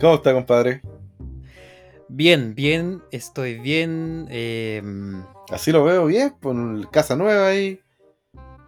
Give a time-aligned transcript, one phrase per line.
[0.00, 0.80] ¿Cómo está, compadre?
[2.08, 4.26] Bien, bien, estoy bien.
[4.30, 7.80] em, Así lo veo bien, con casa nueva ahí,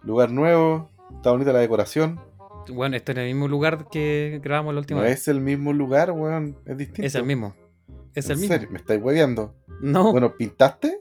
[0.03, 2.19] lugar nuevo, está bonita la decoración.
[2.69, 5.21] bueno, estoy en el mismo lugar que grabamos la última No vez.
[5.21, 7.03] es el mismo lugar, weón, es distinto.
[7.07, 7.55] Es el mismo.
[8.15, 8.53] Es ¿En el mismo.
[8.53, 8.69] serio?
[8.71, 9.55] ¿Me estáis hueveando?
[9.81, 10.99] No, Bueno, ¿pintaste?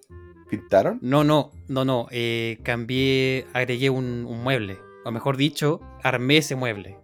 [0.51, 0.99] ¿Pintaron?
[1.03, 2.07] no, no, no, no.
[2.11, 4.79] eh, cambié, agregué un, un mueble.
[5.05, 6.97] O mejor dicho, armé ese mueble.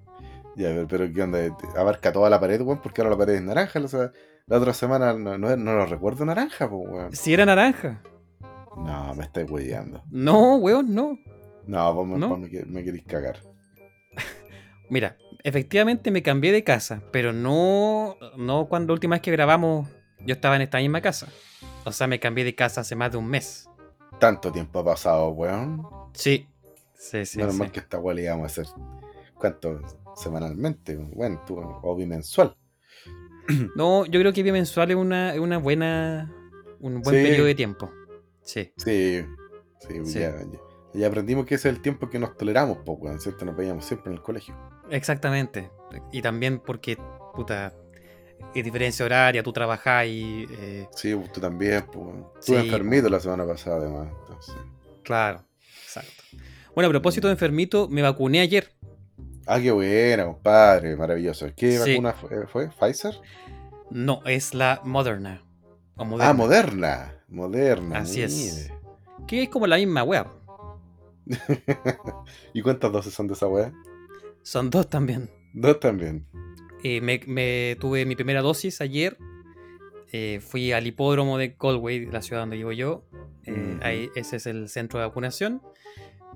[0.59, 1.57] Ya, pero, pero ¿qué onda?
[1.57, 2.83] ¿Te ¿Abarca toda la pared, weón?
[2.83, 3.79] Porque ahora la pared es naranja.
[3.79, 4.11] O sea,
[4.47, 7.13] la otra semana no, no, no lo recuerdo naranja, pues, weón.
[7.15, 8.03] Si era naranja.
[8.77, 10.03] No, me estáis hueveando.
[10.11, 11.17] No, weón, no.
[11.65, 12.31] No, vos me, ¿No?
[12.31, 13.39] vos me, me queréis cagar.
[14.91, 19.89] Mira, efectivamente me cambié de casa, pero no, no cuando la última vez que grabamos
[20.27, 21.29] yo estaba en esta misma casa.
[21.85, 23.69] O sea, me cambié de casa hace más de un mes.
[24.19, 25.87] Tanto tiempo ha pasado, weón.
[26.15, 26.49] Sí.
[26.95, 27.39] Sí, sí.
[27.39, 27.61] Menos sí.
[27.61, 28.75] mal que esta weá le íbamos a hacer.
[29.37, 29.81] ¿Cuánto?
[30.23, 32.57] Semanalmente, bueno, tú, o bimensual.
[33.77, 36.35] No, yo creo que bimensual es una, es una buena.
[36.81, 37.23] un buen Sí.
[37.29, 37.91] periodo de tiempo.
[38.43, 38.73] Sí.
[38.77, 39.25] Sí,
[39.81, 40.19] sí, Sí.
[40.21, 40.61] Ya, ya-
[40.95, 43.45] ya aprendimos que ese es el tiempo que nos toleramos, pues, weón, ¿cierto?
[43.45, 44.55] Nos veíamos siempre en el colegio.
[44.91, 45.71] Exactamente.
[46.13, 46.97] Y también porque,
[47.35, 47.75] puta,
[48.55, 50.47] es diferencia horaria, tú trabajas y.
[50.51, 52.07] eh, Sí, pues, tú también, pues.
[52.41, 54.09] Sí, Estuve enfermito la semana pasada, además.
[54.21, 54.55] Entonces.
[55.03, 55.43] claro,
[55.83, 56.23] exacto.
[56.75, 58.71] Bueno, a propósito de enfermito, me vacuné ayer.
[59.49, 61.47] Ah, qué buena, compadre, maravilloso.
[61.57, 61.93] ¿Qué Sí.
[61.93, 62.69] vacuna fue, fue?
[62.69, 63.15] ¿Pfizer?
[63.91, 65.43] No, es la Moderna.
[65.97, 66.31] O Moderna.
[66.31, 67.15] Ah, Moderna.
[67.29, 67.99] Moderna.
[68.01, 68.71] Así es.
[69.27, 70.27] Que es como la misma web.
[72.53, 73.73] ¿Y cuántas dosis son de esa weá?
[74.43, 75.31] Son dos también.
[75.55, 76.27] Dos también.
[76.83, 79.17] Eh, me, me tuve mi primera dosis ayer.
[80.13, 83.05] Eh, fui al hipódromo de Galway, la ciudad donde vivo yo.
[83.45, 85.63] Eh, ahí, ese es el centro de vacunación.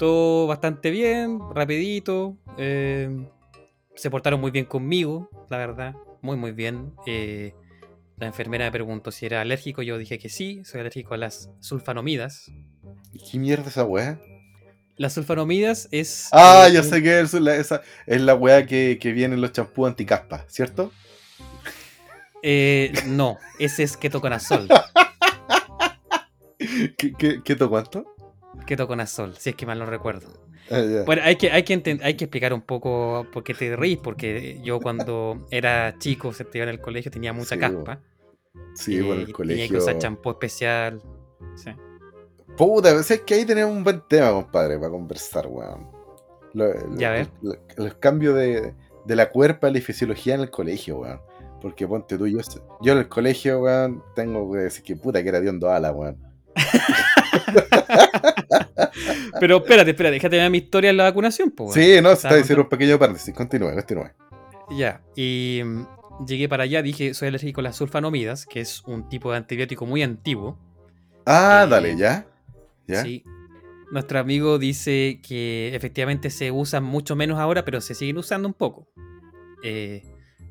[0.07, 2.37] Bastante bien, rapidito.
[2.59, 3.09] eh,
[3.95, 5.95] se portaron muy bien conmigo, la verdad.
[6.23, 6.93] Muy, muy bien.
[7.07, 7.55] Eh,
[8.17, 9.81] la enfermera me preguntó si era alérgico.
[9.83, 12.51] Yo dije que sí, soy alérgico a las sulfanomidas.
[13.13, 14.19] ¿Y qué mierda esa weá?
[14.97, 16.29] Las sulfanomidas es...
[16.33, 19.41] Ah, eh, ya sé que es la, esa, es la weá que, que viene en
[19.41, 20.91] los champús anticaspa, ¿cierto?
[22.43, 24.69] eh, no, ese es ketoconazol.
[26.99, 27.57] ¿Qué, qué, qué
[28.77, 29.05] to cuánto?
[29.05, 30.29] Ketoconazol, si es que mal no recuerdo.
[30.71, 31.03] Ah.
[31.07, 34.61] Bueno, hay que, hay, que hay que explicar un poco por qué te reís, porque
[34.63, 38.01] yo cuando era chico, se en el colegio, tenía mucha Sí, caspa.
[38.75, 39.79] sí, y bueno, el Tenía que colegio.
[39.79, 41.03] usar champú especial.
[41.57, 41.71] Sí.
[42.57, 45.89] Puta, es que ahí tenemos un buen tema, compadre, para conversar, weón.
[46.55, 47.29] A
[47.77, 51.21] Los cambios de, de la cuerpa y la fisiología en el colegio, weón.
[51.61, 52.39] Porque ponte tú, yo,
[52.83, 55.93] yo en el colegio, weón, tengo que decir que puta que era de hondo ala,
[55.93, 56.17] weón.
[59.43, 61.75] Pero espérate, espérate, déjate ver mi historia en la vacunación, pues.
[61.75, 63.35] Sí, no, se está diciendo un pequeño paréntesis.
[63.35, 64.09] Continúe, continúe.
[64.71, 69.09] Ya, y mm, llegué para allá, dije, soy alérgico a las sulfanomidas, que es un
[69.09, 70.61] tipo de antibiótico muy antiguo.
[71.27, 72.25] Ah, Eh, dale, ¿ya?
[72.87, 73.03] ¿Ya?
[73.03, 73.25] Sí.
[73.91, 78.55] Nuestro amigo dice que efectivamente se usan mucho menos ahora, pero se siguen usando un
[78.55, 78.87] poco.
[79.65, 80.05] Eh,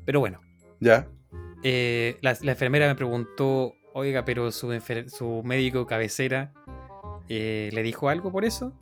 [0.04, 0.42] pero bueno,
[0.80, 1.08] ¿Ya?
[1.62, 6.52] eh, la, la enfermera me preguntó, oiga, pero su, su médico cabecera
[7.38, 8.72] eh, le dijo algo por eso.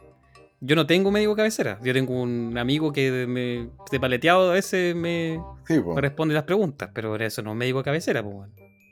[0.62, 4.94] Yo no tengo médico cabecera, yo tengo un amigo que me, de paleteado a veces
[4.94, 8.22] me, Sí, me responde las preguntas, pero eso no es médico cabecera.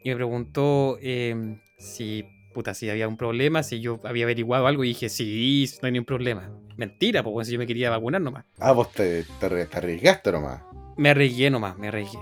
[0.02, 1.36] Y me preguntó eh,
[1.76, 2.24] si,
[2.54, 5.92] puta, si había un problema, si yo había averiguado algo y dije, sí, no hay
[5.92, 6.50] ningún problema.
[6.78, 8.44] Mentira, pues, si yo me quería vacunar nomás.
[8.60, 10.62] Ah, vos te, te, arri- te arriesgaste nomás.
[10.96, 12.20] Me arriesgué nomás, me arriesgué.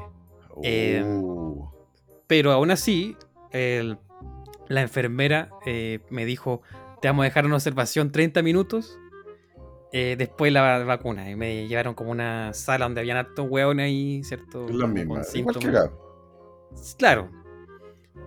[0.65, 1.67] Eh, Uh,
[2.27, 3.15] Pero aún así,
[3.53, 3.97] el-
[4.69, 6.63] la enfermera eh, me dijo,
[7.07, 8.99] te vamos a dejar en observación 30 minutos.
[9.93, 11.31] eh, después la vacuna.
[11.31, 14.67] Y me llevaron como una sala donde habían hartos hueones ahí, ¿cierto?
[14.69, 15.69] es síntomas.
[15.69, 15.93] acá.
[16.99, 17.31] Claro.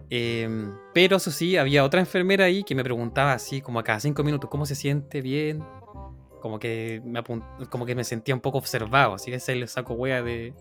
[0.09, 3.99] Em, pero eso sí, había otra enfermera ahí que me preguntaba así, como a cada
[3.99, 5.22] cinco minutos, ¿cómo se siente?
[5.22, 5.61] Bien.
[6.40, 7.22] Como que me,
[7.70, 10.53] como que me sentía un poco observado, así que ese le saco wea de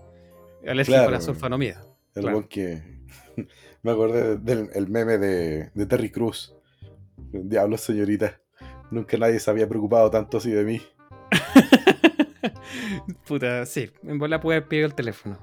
[0.67, 1.85] alérgico a la sulfanomida.
[2.17, 2.49] El Claro.
[2.49, 2.82] que.
[3.85, 6.56] Me acordé del el meme de, de Terry Cruz.
[7.32, 8.41] Diablo, señorita.
[8.91, 10.82] Nunca nadie se había preocupado tanto así de mí.
[13.26, 15.38] Puta, sí, en bola puede haber pedido el teléfono.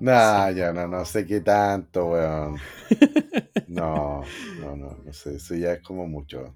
[0.00, 2.56] Nah, ya no, no sé qué tanto, weón.
[3.68, 4.22] No,
[4.60, 5.36] no, no, no sé.
[5.36, 6.54] Eso ya es como mucho.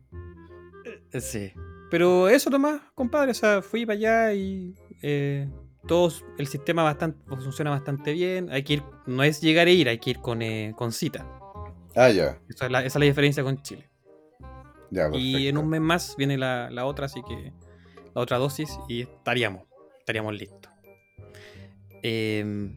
[1.12, 1.52] Eh, Sí.
[1.90, 3.32] Pero eso nomás, compadre.
[3.32, 5.48] O sea, fui para allá y eh,
[5.86, 8.48] todos, el sistema bastante, funciona bastante bien.
[8.50, 11.26] Hay que ir, no es llegar e ir, hay que ir con, eh, con cita.
[11.96, 12.38] Ah, ya.
[12.48, 13.89] Esa es, la, esa es la diferencia con Chile.
[14.90, 17.52] Ya, Y en un mes más viene la, la otra, así que
[18.14, 19.62] la otra dosis y estaríamos,
[20.00, 20.70] estaríamos listos.
[22.02, 22.70] Eh,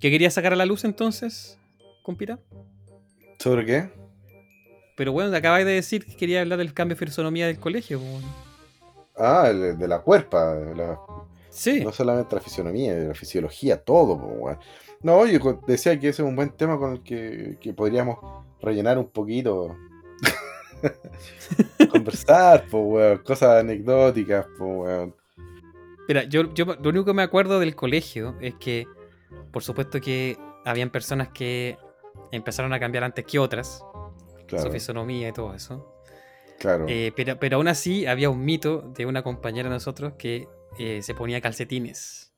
[0.00, 1.58] ¿Qué quería sacar a la luz entonces,
[2.02, 2.38] compita?
[3.38, 3.90] ¿Sobre qué?
[4.96, 8.00] Pero bueno, acabáis de decir que quería hablar del cambio de fisonomía del colegio.
[9.16, 10.54] Ah, el de la cuerpa.
[10.54, 10.98] la-
[11.50, 14.56] Sí, No solamente la fisionomía, la fisiología, todo.
[15.02, 18.18] No, yo decía que ese es un buen tema con el que, que podríamos
[18.60, 19.76] rellenar un poquito.
[21.90, 23.18] Conversar, weón.
[23.18, 25.14] Cosas anecdóticas, po, weón.
[26.08, 28.86] Mira, yo, yo lo único que me acuerdo del colegio es que,
[29.52, 31.76] por supuesto que habían personas que
[32.32, 33.82] empezaron a cambiar antes que otras,
[34.46, 35.94] Claro, su fisonomía y todo eso.
[36.58, 36.86] claro.
[36.88, 40.48] Eh, pero, pero aún así había un mito de una compañera de nosotros que
[40.78, 42.32] eh, se ponía calcetines.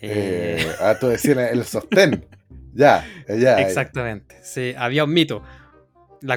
[0.00, 2.26] Eh, Eh, ah, tú decías el sostén.
[2.72, 3.60] Ya, ya.
[3.60, 4.36] exactamente.
[4.44, 5.42] Sí, había un mito.
[6.22, 6.36] La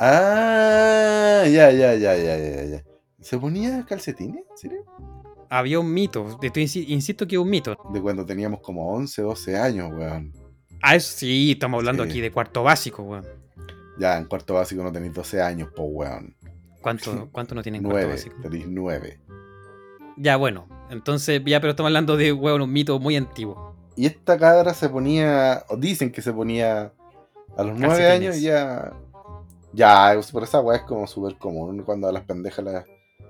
[0.00, 2.84] Ah, ya, ya, ya, ya, ya, ya.
[3.20, 4.44] ¿Se ponía calcetines?
[4.50, 4.84] ¿En serio?
[5.50, 6.38] había un mito.
[6.42, 7.74] Estoy insisto que es un mito.
[7.92, 10.32] De cuando teníamos como 11, 12 años, weón.
[10.82, 12.10] Ah, eso sí, estamos hablando Sí.
[12.10, 13.24] aquí de cuarto básico, weón.
[13.98, 16.36] Ya, en cuarto básico no tenéis 12 años, po, weón.
[16.82, 18.36] ¿Cuánto, cuánto no tienen cuarto 9, básico?
[18.42, 19.20] tenéis 9.
[20.18, 20.68] Ya, bueno.
[20.90, 23.74] Entonces, ya, pero estamos hablando de, weón, un mito muy antiguo.
[23.96, 26.92] Y esta cabra se ponía, o dicen que se ponía
[27.56, 28.10] a los 9 Calcetines.
[28.12, 28.92] años y ya.
[29.72, 32.84] Ya, por esa weá es como súper común cuando a las pendejas las,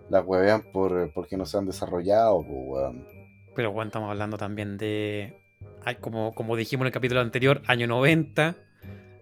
[0.09, 3.07] las huevean por, porque no se han desarrollado, po, weón.
[3.55, 5.37] Pero, weón, estamos hablando también de.
[5.85, 8.55] ay, como, como dijimos en el capítulo anterior, año 90.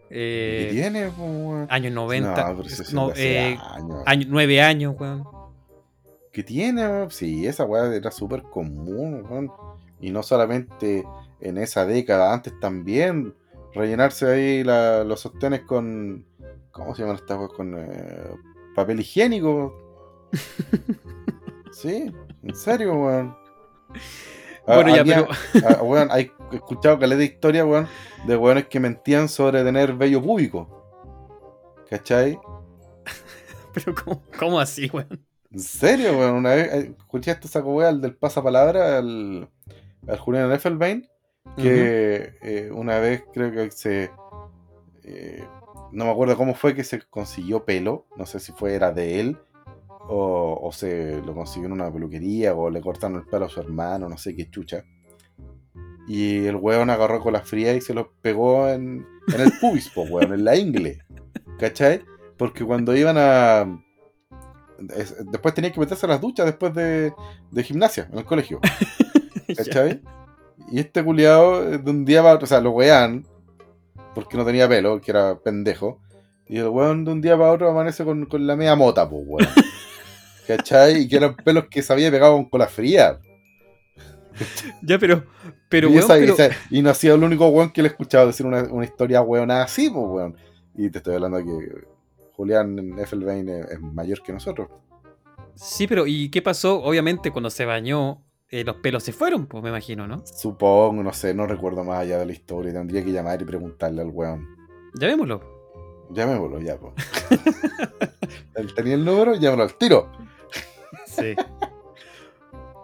[0.09, 1.67] ¿Qué Eh, tiene, po, weón?
[1.71, 2.53] año 90.
[2.93, 4.03] No, pero eh, años.
[4.05, 5.25] año, 9 años, weón.
[6.33, 6.87] ¿Qué tiene?
[6.87, 7.11] weón?
[7.11, 9.51] Sí, esa weá era súper común, weón.
[10.01, 11.05] Y no solamente
[11.41, 13.35] en esa década, antes también.
[13.75, 16.25] Rellenarse ahí la- los sostenes con.
[16.77, 17.53] ¿Cómo se llaman estas weas?
[17.53, 18.31] Con eh,
[18.75, 19.75] papel higiénico.
[21.73, 22.13] sí,
[22.43, 23.37] en serio, weón.
[24.67, 25.67] Ah, Bueno, ya, había- pero.
[25.69, 27.89] ah, weón, hay he escuchado caleta de historia, weón,
[28.27, 30.69] de weones que mentían sobre tener vello púbico.
[31.89, 32.39] ¿Cachai?
[33.73, 35.25] Pero, ¿cómo, cómo así, weón?
[35.51, 36.35] ¿En serio, weón?
[36.37, 39.49] Una vez eh, escuchaste esa weá al del pasapalabra, al,
[40.09, 41.07] al Julián Effelbein,
[41.57, 44.11] que eh, una vez creo que se.
[45.05, 45.45] eh,
[45.97, 49.19] no me acuerdo cómo fue que se consiguió pelo, no sé si fue era de
[49.21, 49.39] él,
[50.09, 53.61] o, o se lo consiguió en una peluquería, o le cortaron el pelo a su
[53.61, 54.85] hermano, no sé qué chucha.
[56.07, 59.89] Y el weón agarró con la fría y se lo pegó en, en el pubis,
[59.89, 60.99] po, weón, en la ingle.
[61.59, 62.03] ¿Cachai?
[62.37, 63.83] Porque cuando iban a.
[64.97, 67.13] es- después tenía que meterse a las duchas después de,
[67.51, 68.61] de gimnasia en el colegio.
[69.57, 70.03] ¿Cachai?
[70.71, 73.25] Y este culiado de un día para o sea, lo wean,
[74.17, 76.01] porque no tenía pelo, que era pendejo.
[76.49, 79.23] Y el weón de un día para otro amanece con, con la media mota, pues,
[79.27, 79.49] weón.
[80.47, 81.03] ¿Cachai?
[81.03, 83.19] Y que eran pelos que se había pegado con cola fría.
[84.83, 85.25] Ya, pero.
[85.69, 87.89] Pero, y, weón, esa- pero- esa- y no ha sido el único weón que le
[87.89, 90.37] he escuchado decir una, una historia weonada así, pues, weón.
[90.75, 91.83] Y te estoy hablando que
[92.33, 94.69] Julián Effelbein es, es mayor que nosotros.
[95.55, 96.83] Sí, pero ¿y qué pasó?
[96.83, 100.23] Obviamente, cuando se bañó, eh, los pelos se fueron, pues me imagino, ¿no?
[100.27, 102.73] Supongo, no sé, no recuerdo más allá de la historia.
[102.73, 104.47] Tendría que llamar y preguntarle al weón.
[104.99, 106.07] Llamémoslo.
[106.11, 106.79] Llamémoslo ya.
[108.55, 110.11] Él tenía el número, llámalo al tiro.
[111.07, 111.35] Sí.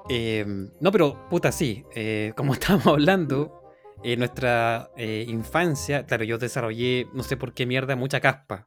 [0.08, 0.44] Eh,
[0.80, 1.84] no, pero puta, sí.
[1.94, 3.62] eh, como estábamos hablando,
[4.02, 8.66] en nuestra eh, infancia, claro, yo desarrollé, no sé por qué mierda, mucha caspa.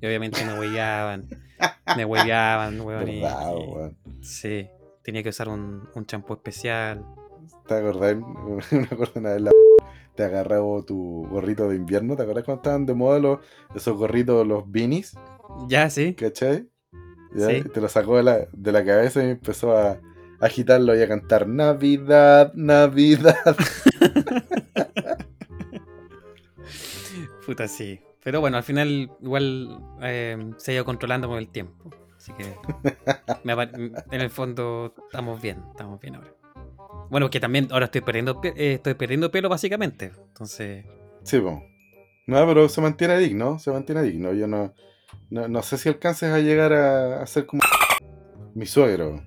[0.00, 1.26] Y obviamente me hueveaban.
[1.96, 3.04] me hueveaban, weón.
[3.06, 3.96] Verdad, y- weón.
[4.20, 4.68] sí.
[5.06, 7.06] Tenía que usar un, un champú especial.
[7.68, 8.16] ¿Te acordás?
[8.72, 9.52] Me acuerdo una vez la
[10.16, 12.16] te agarraba tu gorrito de invierno.
[12.16, 13.38] ¿Te acordás cuando estaban de moda los,
[13.72, 15.16] esos gorritos, los beanies?
[15.68, 16.14] Ya, sí.
[16.14, 16.68] ¿Cachai?
[17.36, 17.50] ¿Ya?
[17.50, 17.62] Sí.
[17.72, 20.00] Te lo sacó de la, de la cabeza y empezó a
[20.40, 23.36] agitarlo y a cantar Navidad, Navidad.
[27.46, 28.00] Puta, sí.
[28.24, 31.90] Pero bueno, al final igual eh, se ha ido controlando con el tiempo.
[32.26, 32.56] Así que
[33.44, 33.52] me
[34.10, 36.32] en el fondo estamos bien, estamos bien ahora.
[37.08, 40.10] Bueno, que también ahora estoy perdiendo, pe- eh, estoy perdiendo pelo básicamente.
[40.28, 40.84] Entonces,
[41.22, 41.62] Sí, po.
[42.26, 44.32] No, pero se mantiene digno, se mantiene digno.
[44.32, 44.74] Yo no,
[45.30, 47.62] no, no sé si alcances a llegar a, a ser como
[48.54, 49.22] mi suegro.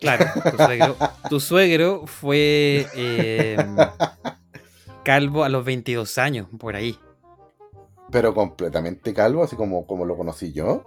[0.00, 0.96] claro, tu suegro,
[1.28, 3.58] tu suegro fue eh,
[5.04, 6.98] calvo a los 22 años, por ahí.
[8.10, 10.84] Pero completamente calvo, así como, como lo conocí yo.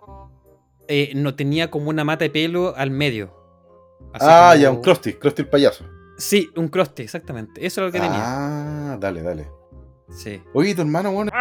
[0.88, 3.34] Eh, no tenía como una mata de pelo al medio.
[4.14, 5.86] Así ah, como- ya, un Krusty, Krusty el payaso.
[6.18, 7.66] Sí, un crusty, exactamente.
[7.66, 8.22] Eso es lo que tenía.
[8.94, 9.48] Ah, dale, dale.
[10.10, 10.42] Sí.
[10.54, 11.32] Oye, tu hermano, bueno,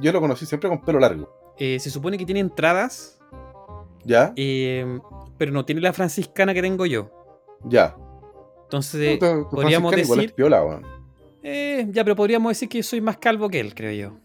[0.00, 1.54] yo lo conocí siempre con pelo largo.
[1.56, 3.20] Eh, se supone que tiene entradas,
[4.04, 4.32] ¿Ya?
[4.36, 4.98] eh,
[5.38, 7.10] pero no tiene la franciscana que tengo yo.
[7.64, 7.96] Ya.
[8.64, 10.80] Entonces, podríamos franciscano igual es decir, piola.
[11.42, 14.18] Eh, ya, pero podríamos decir que soy más calvo que él, creo yo.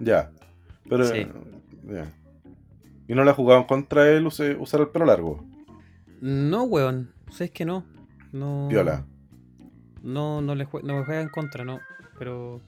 [0.00, 0.30] Ya.
[0.88, 1.06] Pero.
[1.06, 1.26] Sí.
[1.84, 2.12] ya.
[3.08, 5.44] ¿Y no le en contra él usar el pelo largo?
[6.20, 7.12] No, weón.
[7.30, 7.84] ¿Sabes que no?
[8.32, 8.68] No.
[8.68, 9.04] Viola.
[10.02, 11.80] No, no le jue- no me juega en contra, no.
[12.18, 12.60] Pero.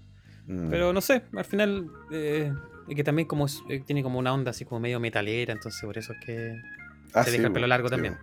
[0.46, 0.68] Mm.
[0.70, 1.88] Pero no sé, al final.
[2.10, 2.52] Eh,
[2.88, 5.80] es que también como es- eh, tiene como una onda así como medio metalera, entonces
[5.84, 6.60] por eso es que.
[7.14, 8.16] Ah, se deja el pelo largo sí, también.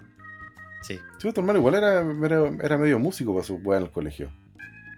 [0.81, 0.99] Sí.
[1.17, 4.29] Sí, tu hermano igual era, era, era medio músico para su weá en el colegio.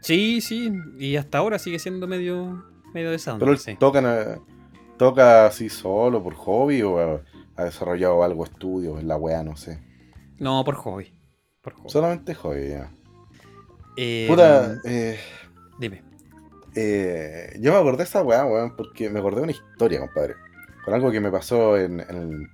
[0.02, 0.72] Sí, sí.
[1.00, 2.66] Y hasta ahora sigue siendo medio.
[2.94, 3.44] medio de esa onda.
[3.46, 3.76] Pero él sí.
[3.80, 4.40] toca, na-
[4.98, 7.22] toca así solo, por hobby, o ha,
[7.56, 9.80] ha desarrollado algo estudio en la weá, no sé.
[10.40, 11.12] No, por hobby.
[11.62, 11.90] Por hobby.
[11.90, 12.92] Solamente hobby, ya.
[13.98, 15.18] Eh, Puta, eh,
[15.80, 16.04] Dime.
[16.76, 20.36] eh, yo me acordé de esa weá, weón, porque me acordé de una historia, compadre.
[20.84, 22.48] Con algo que me pasó en, en el,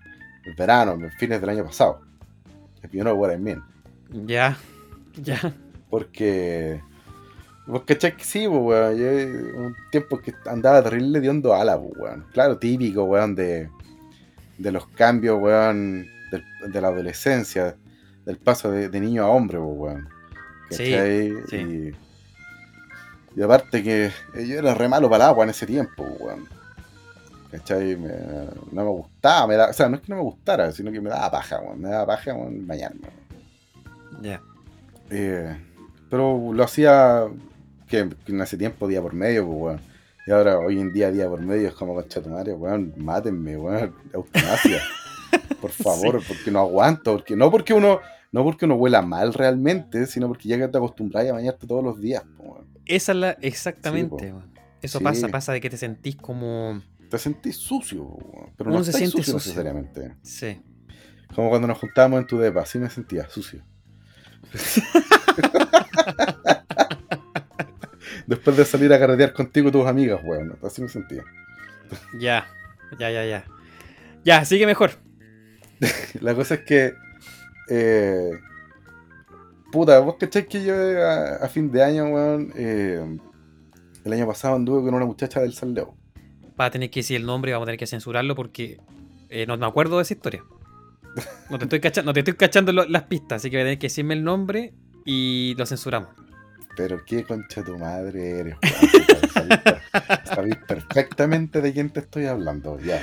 [0.46, 2.02] el verano, en fines del año pasado.
[2.84, 3.64] If you know what I mean.
[4.26, 4.58] Ya.
[5.22, 5.54] Ya.
[5.90, 6.82] Porque.
[7.68, 8.98] Vos cachai que sí, pues, weón.
[8.98, 12.26] Yo un tiempo que andaba terrible de hondo ala, pues, weón.
[12.34, 13.70] Claro, típico, weón, de,
[14.58, 16.08] de los cambios, weón,
[16.68, 17.76] de la adolescencia,
[18.26, 20.10] del paso de, de niño a hombre, pues, weón.
[20.70, 21.34] Sí, ¿Cachai?
[21.50, 21.56] sí.
[21.58, 24.12] Y, y aparte que
[24.46, 26.48] yo era re malo para el agua en ese tiempo, pues, weón.
[27.52, 27.96] ¿Cachai?
[27.98, 28.10] Me-
[28.72, 31.02] no me gustaba, me da- o sea, no es que no me gustara, sino que
[31.02, 31.80] me daba paja, weón.
[31.82, 33.08] Me daba paja, weón, bañarme.
[34.22, 34.42] Ya.
[35.10, 35.58] Eh,
[36.10, 37.26] pero lo hacía
[37.92, 39.82] que, en ese tiempo día por medio, pues, weón.
[40.26, 43.58] Y ahora, hoy en día, día por medio, es como concha tu madre, weón, mátenme,
[43.58, 44.82] weón, eutanasia.
[45.62, 48.00] Por favor, porque no aguanto, porque no porque uno,
[48.32, 51.84] no porque uno huela mal realmente, sino porque ya que te acostumbras a bañarte todos
[51.84, 52.68] los días, pues, weón.
[52.86, 53.32] Esa es la.
[53.42, 54.38] Exactamente, Sí, po.
[54.38, 54.52] weón.
[54.82, 55.04] Eso Sí.
[55.04, 56.82] pasa, pasa de que te sentís como.
[57.10, 58.50] Te sentís sucio, pues, weón.
[58.58, 59.50] Pero Uno no se siente sucio, sucio.
[59.52, 60.16] necesariamente.
[60.24, 60.60] Sí.
[61.36, 63.64] Como cuando nos juntábamos en tu depa, así me sentía, sucio.
[68.32, 70.56] Después de salir a carretear contigo y tus amigas, weón.
[70.64, 71.24] Así me sentía.
[72.18, 72.48] Ya.
[72.98, 73.46] Ya, ya, ya.
[74.24, 74.92] Ya, sigue mejor.
[76.22, 76.94] La cosa es que.
[77.70, 78.32] eh,
[79.72, 82.54] puta, vos cachai que yo a, a fin de año, weón.
[82.56, 83.18] eh,
[84.06, 85.96] el año pasado anduve con una muchacha del Saldeo.
[86.60, 88.80] Va a tener que decir el nombre y vamos a tener que censurarlo porque
[89.30, 90.44] eh, no me acuerdo de esa historia.
[91.50, 93.66] No te estoy cachando, no te estoy cachando lo- las pistas, así que voy a
[93.66, 94.74] tener que decirme el nombre
[95.06, 96.10] y lo censuramos.
[96.76, 98.74] Pero qué concha tu madre eres, weón.
[99.34, 99.82] Sabéis per-
[100.26, 102.80] Sabéis perfectamente de quién te estoy hablando.
[102.80, 103.02] Ya.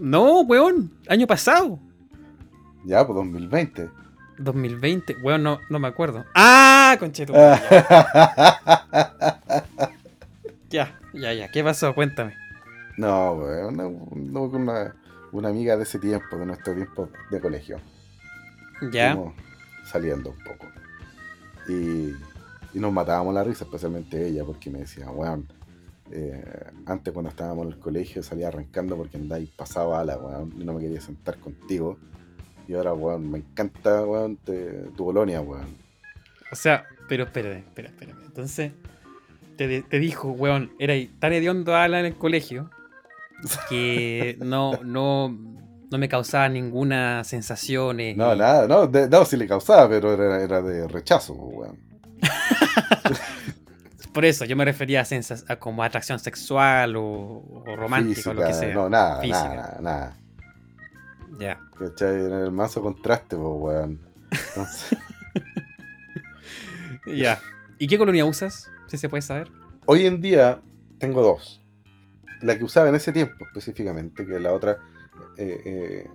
[0.00, 1.78] No, weón, año pasado.
[2.84, 3.88] Ya, pues 2020.
[4.38, 6.24] 2020, weón, no, no me acuerdo.
[6.34, 6.96] ¡Ah!
[6.98, 7.34] Conchetu.
[10.70, 11.48] Ya, ya, ya.
[11.50, 11.94] ¿Qué pasó?
[11.94, 12.36] Cuéntame.
[12.96, 14.94] No, weón, no, no, con una,
[15.32, 17.80] una amiga de ese tiempo, de nuestro tiempo de colegio.
[18.92, 19.14] Ya.
[19.14, 19.34] Fuimos
[19.90, 20.66] saliendo un poco.
[21.68, 22.12] Y,
[22.74, 25.46] y nos matábamos la risa, especialmente ella, porque me decía, weón,
[26.12, 26.42] eh,
[26.86, 30.72] antes cuando estábamos en el colegio salía arrancando porque andáis pasado ala, weón, y no
[30.74, 31.98] me quería sentar contigo.
[32.68, 35.76] Y ahora, weón, me encanta, weón, te- tu colonia, weón.
[36.52, 38.12] O sea, pero espérate, espera, espera.
[38.24, 38.72] Entonces,
[39.56, 42.70] te, te dijo, weón, era tan hediondo ala en el colegio
[43.68, 45.36] que no, no,
[45.90, 48.00] no me causaba ninguna sensación.
[48.00, 51.89] eh, No, nada, no, de- no, sí le causaba, pero era, era de rechazo, weón.
[54.12, 58.34] Por eso, yo me refería a, sensas- a como atracción sexual o, o romántica o
[58.34, 58.74] lo que Física, sea.
[58.74, 59.54] No, nada, Física.
[59.54, 60.16] nada, nada.
[61.38, 61.60] Ya.
[61.78, 62.16] ¿Cachai?
[62.16, 64.00] En el mazo contraste, pues, weón.
[64.30, 64.98] Entonces,
[67.06, 67.40] Ya.
[67.78, 68.70] ¿Y qué colonia usas?
[68.88, 69.48] Si se puede saber.
[69.86, 70.60] hoy en día
[70.98, 71.62] tengo dos.
[72.42, 74.78] La que usaba en ese tiempo específicamente, que la otra,
[75.36, 76.10] eh, eh,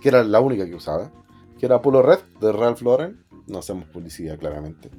[0.00, 1.10] que era la única que usaba,
[1.58, 3.24] que era Polo Red de Ralph Lauren.
[3.48, 4.90] No hacemos publicidad, claramente.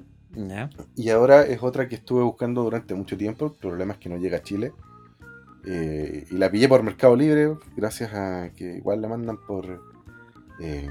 [0.96, 3.46] Y ahora es otra que estuve buscando durante mucho tiempo.
[3.48, 4.74] El problema es que no llega a Chile.
[5.66, 9.82] Eh, y la pillé por Mercado Libre, gracias a que igual la mandan por.
[10.60, 10.90] eh,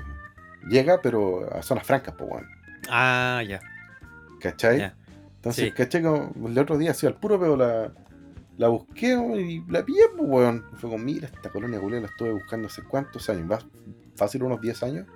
[0.68, 2.46] llega, pero a zonas francas, pues, weón.
[2.88, 3.60] Ah, ya.
[4.40, 4.78] ¿Cachai?
[4.78, 4.96] Ya.
[5.36, 5.72] Entonces, Sí.
[5.72, 6.02] ¿cachai?
[6.02, 7.92] Como el otro día, así al puro pero la,
[8.58, 10.64] la busqué y la pillé, pues, weón.
[10.76, 13.66] Fue como, mira, esta colonia culé la estuve buscando hace cuántos años, más
[14.16, 15.06] fácil unos 10 años.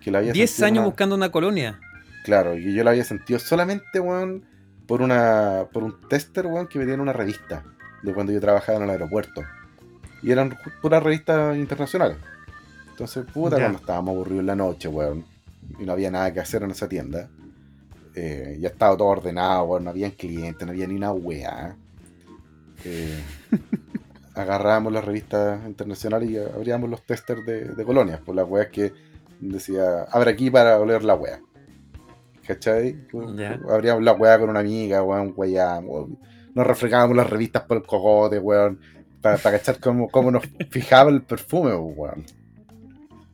[0.00, 1.80] Que la había 10 sentido años una- buscando una colonia.
[2.24, 4.44] Claro, y yo la había sentido solamente, weón,
[4.86, 7.64] por una por un tester, weón, que venía en una revista
[8.02, 9.42] de cuando yo trabajaba en el aeropuerto.
[10.22, 12.18] Y eran puras revistas internacionales.
[12.90, 15.24] Entonces, puta, cuando estábamos aburridos en la noche, weón,
[15.78, 17.30] y no había nada que hacer en esa tienda,
[18.14, 21.76] eh, ya estaba todo ordenado, weón, no había clientes, no había ni una weá.
[22.84, 23.22] Eh,
[24.34, 28.92] agarrábamos las revistas internacionales y abríamos los testers de, de colonias, por las weas que
[29.40, 31.40] decía, abre aquí para oler la wea.
[32.54, 33.06] ¿Cachai?
[33.36, 33.60] Ya.
[33.70, 36.10] Abríamos la weá con una amiga, weón, weábamos.
[36.52, 38.80] Nos refregábamos las revistas por el cogote, weón.
[39.20, 42.24] Para, para cachar cómo, cómo nos fijaba el perfume, weón.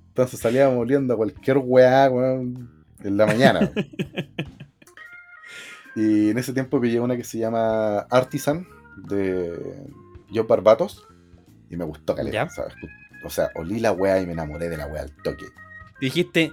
[0.08, 3.72] Entonces salíamos oliendo a cualquier weá, weón, en la mañana.
[5.96, 8.66] y en ese tiempo pillé una que se llama Artisan,
[9.08, 9.52] de
[10.32, 11.06] John Barbatos.
[11.70, 12.48] Y me gustó caleta.
[13.24, 15.46] O sea, olí la weá y me enamoré de la weá al toque.
[16.00, 16.52] Dijiste,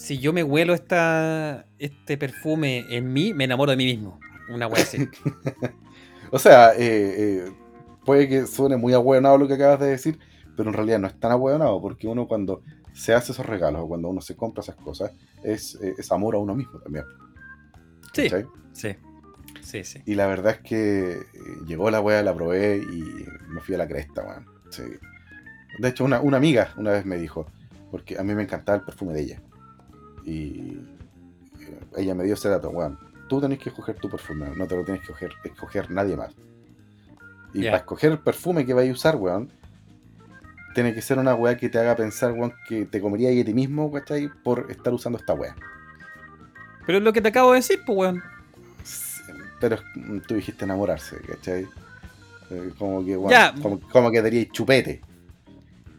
[0.00, 4.18] si yo me huelo esta, este perfume en mí, me enamoro de mí mismo.
[4.48, 5.08] Una wea así.
[6.32, 7.52] O sea, eh, eh,
[8.04, 10.16] puede que suene muy ahueonado lo que acabas de decir,
[10.56, 13.88] pero en realidad no es tan ahueonado, porque uno cuando se hace esos regalos o
[13.88, 15.10] cuando uno se compra esas cosas,
[15.42, 17.04] es, eh, es amor a uno mismo también.
[18.12, 18.46] Sí, ¿cachai?
[18.72, 18.96] sí.
[19.60, 20.02] Sí, sí.
[20.06, 21.18] Y la verdad es que
[21.66, 24.46] llegó la wea, la probé y me fui a la cresta, weón.
[24.70, 24.84] Sí.
[25.80, 27.46] De hecho, una, una amiga una vez me dijo,
[27.90, 29.42] porque a mí me encantaba el perfume de ella.
[30.24, 30.78] Y
[31.96, 32.98] ella me dio ese dato, weón.
[33.28, 36.34] Tú tenés que escoger tu perfume, no te lo tienes que escoger, escoger nadie más.
[37.52, 39.50] Y para escoger el perfume que vais a usar, weón,
[40.74, 43.54] tiene que ser una weá que te haga pensar, weón, que te comería a ti
[43.54, 44.30] mismo, ¿cachai?
[44.42, 45.54] Por estar usando esta weá.
[46.86, 48.22] Pero es lo que te acabo de decir, pues, weón.
[49.60, 49.78] Pero
[50.26, 51.66] tú dijiste enamorarse, ¿cachai?
[52.50, 55.00] Eh, Como que, weón, como que daríais chupete.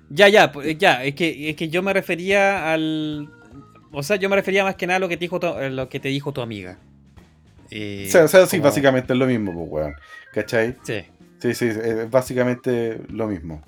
[0.10, 1.04] Ya, ya, pues, ya.
[1.04, 3.30] Es que, es que yo me refería al.
[3.92, 5.90] O sea, yo me refería más que nada a lo que te dijo tu, lo
[5.90, 6.78] que te dijo tu amiga.
[7.70, 9.96] Eh, O sea, o sea, sí, como- básicamente es lo mismo, pues, weón.
[10.34, 10.78] ¿Cachai?
[10.84, 11.04] Sí,
[11.40, 13.64] Sí, sí, es básicamente lo mismo.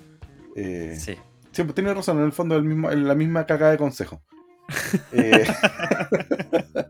[0.56, 1.16] Eh, sí.
[1.52, 4.22] sí, pues tienes razón, en el fondo es mismo, la misma cagada de consejo.
[5.12, 5.44] Eh,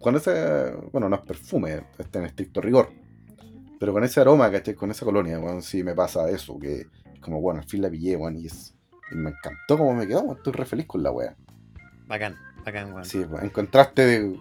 [0.00, 2.90] con ese, bueno, no es perfume, está en estricto rigor.
[3.78, 4.74] Pero con ese aroma, ¿cachai?
[4.74, 6.86] Con esa colonia, weón, sí me pasa eso, que
[7.20, 8.74] como, bueno, al fin la pillé, weón, y, es,
[9.12, 11.36] y me encantó cómo me quedó, estoy re feliz con la weá.
[12.06, 13.04] Bacán, bacán, weón.
[13.04, 14.40] Sí, pues, en contraste de-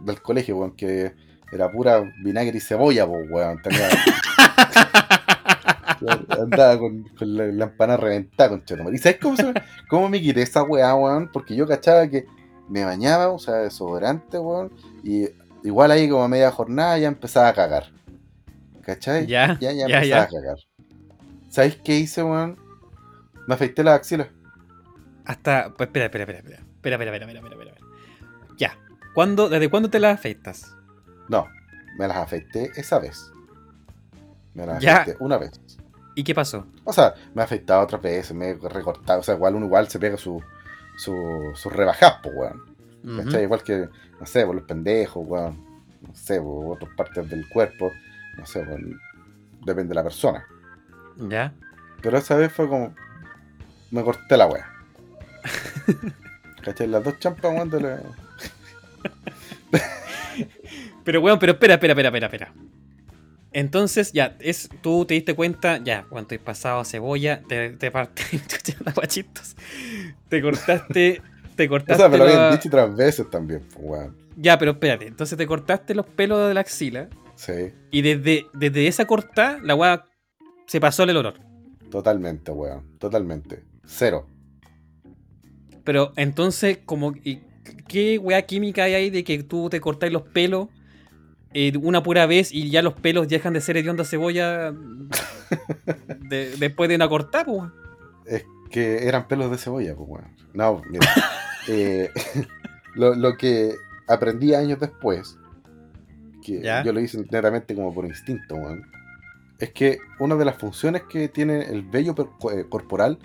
[0.00, 1.14] del colegio, weón, que
[1.52, 3.60] era pura vinagre y cebolla, pues, weón.
[3.62, 3.88] Tenía,
[6.40, 9.52] andaba con, con la, la empanada reventada, con ¿Y sabes cómo, se
[9.88, 11.30] cómo me quité esa weá, weón?
[11.32, 12.26] Porque yo cachaba que
[12.68, 15.28] me bañaba, usaba desodorante, weón, y
[15.64, 17.84] igual ahí como a media jornada ya empezaba a cagar.
[18.82, 19.26] ¿Cachai?
[19.26, 20.22] Ya, ya, ya ya, empezaba ya.
[20.22, 20.56] a cagar.
[21.48, 22.56] ¿Sabes qué hice, weón?
[23.48, 24.28] Me afeité las axilas.
[25.24, 25.72] Hasta.
[25.76, 26.62] Pues espera, espera, espera, espera.
[26.86, 28.56] Espera, espera, espera, espera, espera, espera.
[28.56, 28.78] Ya.
[29.12, 30.76] ¿Cuándo, ¿Desde cuándo te las afeitas?
[31.28, 31.48] No,
[31.98, 33.32] me las afeité esa vez.
[34.54, 34.98] Me las Ya.
[34.98, 35.60] afeité una vez.
[36.14, 36.66] ¿Y qué pasó?
[36.84, 39.20] O sea, me ha afeitado otras veces, me he recortado.
[39.20, 40.40] O sea, igual uno igual se pega su,
[40.96, 43.24] su, su rebajas, pues, weón.
[43.24, 43.42] ¿Cachai?
[43.44, 43.88] Igual que,
[44.20, 45.64] no sé, por los pendejos, weón.
[46.06, 47.90] No sé, por otras partes del cuerpo.
[48.38, 48.98] No sé, weón.
[49.64, 50.46] Depende de la persona.
[51.16, 51.52] Ya.
[52.00, 52.94] Pero esa vez fue como.
[53.90, 54.70] Me corté la weá.
[56.66, 56.88] ¿Cachai?
[56.88, 58.02] Las dos champas, weón, de la-
[61.04, 62.52] Pero, weón, pero espera, espera, espera, espera, espera.
[63.52, 67.90] Entonces, ya, es, tú te diste cuenta, ya, cuando has pasado a cebolla, te, te
[67.92, 68.74] partiste.
[70.28, 71.22] Te cortaste,
[71.54, 72.02] te O cortaste.
[72.02, 74.16] sea, me lo la- habían dicho otras veces también, pues, weón.
[74.36, 78.86] Ya, pero espérate, entonces te cortaste los pelos de la axila Sí, y desde, desde
[78.88, 80.04] esa cortada, la weá
[80.66, 81.38] se pasó el olor.
[81.90, 82.98] totalmente, weón.
[82.98, 83.62] Totalmente.
[83.86, 84.26] Cero.
[85.86, 87.14] Pero entonces, como,
[87.88, 90.68] ¿qué weá química hay ahí de que tú te cortáis los pelos
[91.54, 94.72] eh, una pura vez y ya los pelos dejan de ser hedionda cebolla
[96.28, 97.70] de- después de una cortada, pues?
[98.26, 100.36] Es que eran pelos de cebolla, pues, weón.
[100.52, 101.06] No, mira.
[101.68, 102.10] eh,
[102.94, 103.74] lo, lo que
[104.08, 105.38] aprendí años después,
[106.44, 106.82] que ¿Ya?
[106.84, 108.82] yo lo hice netamente como por instinto, weón,
[109.60, 112.14] es que una de las funciones que tiene el vello
[112.52, 113.18] eh, corporal,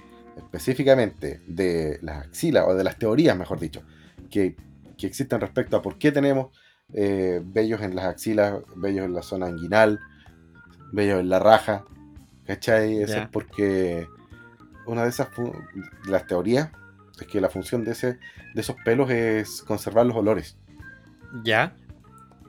[0.43, 3.81] específicamente de las axilas, o de las teorías, mejor dicho,
[4.29, 4.55] que,
[4.97, 6.55] que existen respecto a por qué tenemos
[6.93, 9.99] eh, vellos en las axilas, vellos en la zona inguinal,
[10.91, 11.85] vellos en la raja,
[12.45, 13.01] ¿cachai?
[13.01, 13.23] Eso Ya.
[13.23, 14.07] es porque
[14.85, 15.29] una de esas
[16.05, 16.69] las teorías
[17.19, 18.19] es que la función de, ese,
[18.53, 20.57] de esos pelos es conservar los olores.
[21.43, 21.73] Ya.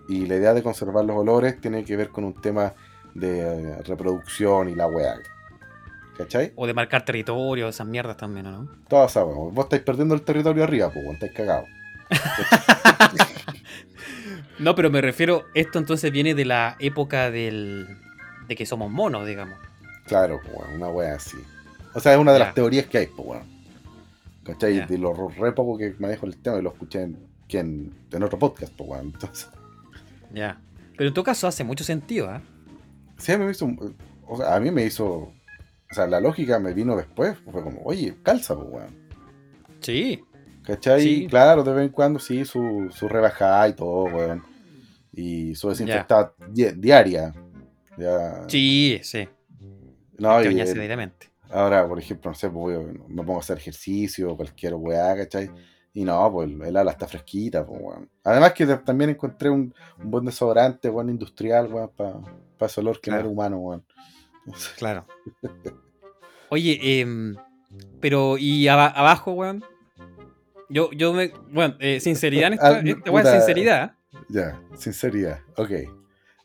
[0.09, 2.73] Y la idea de conservar los olores tiene que ver con un tema
[3.15, 5.15] de reproducción y la weá.
[6.17, 6.53] ¿Cachai?
[6.57, 8.69] O de marcar territorio, esas mierdas también, ¿o ¿no?
[8.89, 9.55] Todas esas weas.
[9.55, 11.69] Vos estáis perdiendo el territorio arriba, pues, weón, estáis cagados.
[14.59, 17.87] No, pero me refiero, esto entonces viene de la época del.
[18.47, 19.59] de que somos monos, digamos.
[20.07, 21.37] Claro, pues, weón, una wea así.
[21.95, 22.45] O sea, es una de Ya.
[22.47, 23.43] las teorías que hay, pues, weón.
[24.45, 24.77] ¿Cachai?
[24.77, 24.87] Ya.
[24.87, 28.23] De lo re poco que manejo el tema y lo escuché en, que en, en
[28.23, 29.07] otro podcast, pues, weón.
[29.07, 29.49] Entonces,
[30.33, 30.59] Ya.
[30.97, 32.41] Pero en todo caso hace mucho sentido, ¿ah?
[33.17, 33.67] sí, a mí me hizo.
[34.29, 35.33] O sea, a mí me hizo.
[35.93, 37.37] O sea, la lógica me vino después.
[37.51, 38.97] Fue como, oye, calza, pues, weón.
[39.81, 40.25] Sí.
[40.65, 41.03] ¿Cachai?
[41.03, 41.27] Sí.
[41.29, 44.43] Claro, de vez en cuando sí, su, su rebajada y todo, weón.
[45.13, 47.35] Y su desinfectada di- diaria.
[47.99, 48.45] Ya.
[48.49, 49.29] Sí, sí.
[50.19, 51.29] No, Hay que y diariamente.
[51.51, 55.51] ahora, por ejemplo, no sé, pues, weón, me pongo a hacer ejercicio, cualquier weá, ¿cachai?
[55.95, 58.09] Y no, pues el, ala está fresquita, pues, weón.
[58.25, 62.21] Además que ta- también encontré un, un buen desodorante, weón, industrial, weón, para
[62.61, 63.85] ese olor que no era humano, weón.
[64.79, 65.07] Claro.
[66.51, 67.37] Oye, em,
[68.01, 69.65] pero ¿y aba- abajo, weón?
[70.69, 71.33] Yo, yo me.
[71.51, 73.33] Bueno, eh, sinceridad en esta, Al- esta es puta.
[73.33, 73.95] sinceridad.
[74.29, 75.41] Ya, sinceridad.
[75.57, 75.71] Ok.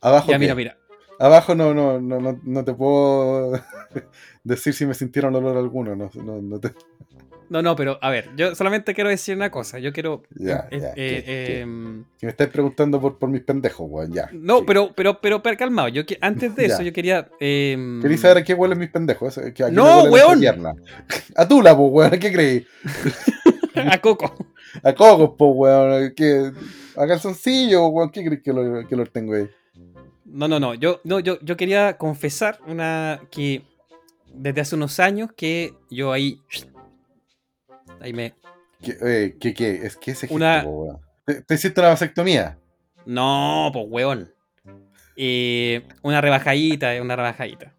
[0.02, 0.28] Abajo.
[0.32, 0.40] Ya, qué?
[0.40, 0.78] mira, mira.
[1.20, 3.54] Abajo no, no, no, no, no te puedo
[4.44, 5.96] decir si me sintieron olor alguno.
[5.96, 6.74] No, no, no te-
[7.50, 9.80] No, no, pero a ver, yo solamente quiero decir una cosa.
[9.80, 10.24] Yo quiero.
[10.36, 14.12] Ya, eh, ya, eh, em, Que me estáis preguntando por, por mis pendejos, weón.
[14.14, 14.30] Ya.
[14.34, 14.64] no, Sí.
[14.68, 15.88] pero, pero, pero, pero calmado.
[15.88, 17.30] Yo que- antes de eso, yo quería.
[17.40, 19.38] em, ¿Queréis saber a qué huelen mis pendejos?
[19.38, 20.42] ¿A qué le No, weón.
[21.36, 22.14] A Tula, pues, weón.
[22.14, 22.66] ¿A qué creí?
[23.76, 24.36] a Coco.
[24.84, 26.14] A Cocos, pues, weón.
[26.16, 26.52] ¿Qué?
[26.98, 28.10] A calzoncillo, weón.
[28.10, 29.48] ¿Qué crees que lo, que lo tengo ahí?
[30.26, 30.74] No, no, no.
[30.74, 33.62] Yo, no yo, yo quería confesar una que
[34.34, 36.42] desde hace unos años que yo ahí.
[38.00, 38.34] Ahí me.
[38.82, 39.86] ¿Qué, eh, ¿qué, qué?
[39.86, 40.98] Es que ese gesto, Una- po, weón.
[41.26, 42.58] ¿Te, te hiciste una vasectomía?
[43.06, 44.32] No, pues weón.
[45.16, 47.74] Eh, una rebajadita, una rebajadita.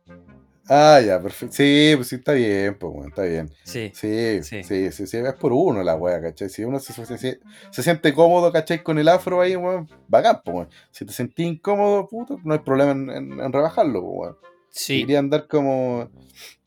[0.70, 1.54] Ah, ya, perfecto.
[1.54, 3.08] Sí, pues sí, está bien, pues, weón.
[3.08, 3.48] Está bien.
[3.64, 3.90] Sí.
[3.94, 4.62] Sí, Sí.
[4.64, 6.50] sí, sí, sí, es por uno la wea, ¿cachai?
[6.50, 8.82] Si uno se, se- se- se siente cómodo, ¿cachai?
[8.82, 10.68] Con el afro ahí, weón, bacán, pues, weón.
[10.90, 14.36] Si te sentís incómodo, puto, no hay problema en, en- en rebajarlo, pues, weón.
[14.70, 15.00] Sí.
[15.00, 16.08] quería andar como,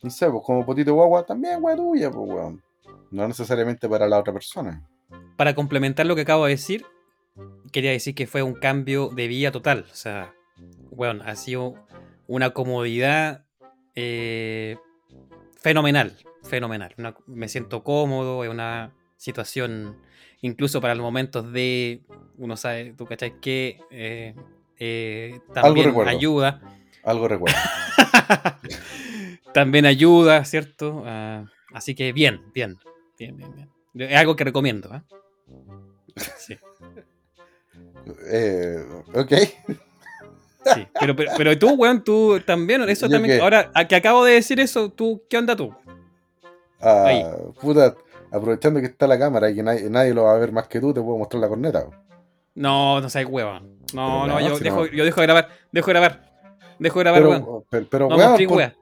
[0.02, 2.64] no sé, pues como potito guagua, también, wea tuya, pues, weón.
[3.12, 4.88] No necesariamente para la otra persona.
[5.38, 6.86] Para complementar lo que acabo de decir,
[7.72, 9.86] quería decir que fue un cambio de vida total.
[9.92, 10.34] O sea,
[10.92, 11.76] weón, ha sido
[12.28, 13.46] una comodidad
[13.96, 14.78] eh,
[15.58, 16.16] fenomenal.
[16.44, 16.94] Fenomenal.
[16.98, 19.98] Una- me siento cómodo, es una situación,
[20.42, 22.02] incluso para los momentos de,
[22.38, 24.34] uno sabe, tú cachai que eh,
[24.80, 26.10] eh, también recuerdo.
[26.12, 26.62] ayuda.
[27.04, 27.58] Algo recuerdo.
[29.54, 31.04] también ayuda, ¿cierto?
[31.06, 32.78] Ah, así que bien, bien,
[33.30, 34.10] bien, bien, bien.
[34.12, 34.90] Es algo que recomiendo.
[34.92, 35.04] ¿ah?
[36.38, 36.58] Sí,
[38.32, 39.32] eh, ok.
[40.74, 40.88] sí.
[41.00, 43.38] Pero, pero, pero tú, weón, tú también, eso ¿Yo también.
[43.38, 43.44] qué?
[43.44, 45.74] Ahora, a que acabo de decir eso, tú, ¿qué onda tú?
[46.80, 47.24] Ah, Ahí.
[47.62, 47.96] puta,
[48.32, 50.80] aprovechando que está la cámara y que nadie, nadie lo va a ver más que
[50.80, 51.80] tú, te puedo mostrar la corneta.
[51.82, 52.02] weón.
[52.56, 53.60] No, no seas hueva.
[53.60, 56.32] No, Pero no, no, yo, si dejo, no- yo dejo de grabar, dejo de grabar.
[56.80, 57.42] Dejo de grabar, weón.
[57.44, 58.74] Pero, pero, pero, No weón, por-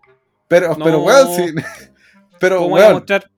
[0.47, 1.53] pero, pero, weón, sí.
[2.39, 3.29] Pero, ¿Cómo voy a weón, mostrar?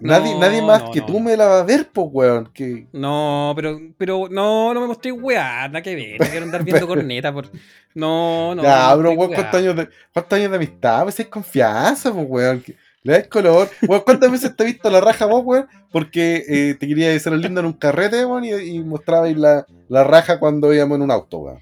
[0.00, 2.50] Nadie, No, nadie más no, que no, tú me la va a ver, pues, weón.
[2.52, 6.20] Que, No, pero, pero, no, no me mostré weá, nada que ver.
[6.20, 7.50] No quiero andar viendo corneta por.
[7.94, 8.62] No, no.
[8.62, 9.32] ya, bro, weón.
[9.32, 11.02] ¿cuántos años, de, ¿cuántos años de amistad?
[11.04, 12.60] Pues es confianza, pues, weón.
[12.62, 13.68] que Le das color.
[13.86, 15.66] Weón, ¿cuántas veces te he visto la raja vos, weón?
[15.92, 19.66] Porque eh, te quería hacer el lindo en un carrete, weón, y, y mostrabais la,
[19.88, 21.60] la raja cuando íbamos en un auto, weón.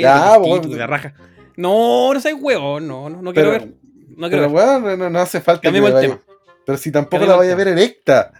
[0.00, 0.62] Ya, weón.
[0.62, 1.14] título, la raja.
[1.56, 3.74] No, no soy huevo, no, no, no quiero Pero, ver.
[4.16, 4.82] No quiero pero ver.
[4.82, 6.20] weón, no, no hace falta que Cambiemos me el tema.
[6.66, 8.32] Pero si tampoco la vaya a ver erecta.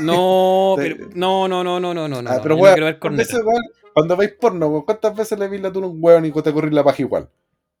[0.00, 2.30] No, pero, no, no, no, no, no, no, no.
[2.30, 3.50] Ah, pero no quiero ver ¿cuántas corneta.
[3.50, 6.72] veces, cuando veis porno, ¿cuántas veces le viste tú a un weón y te corres
[6.72, 7.28] la paja igual?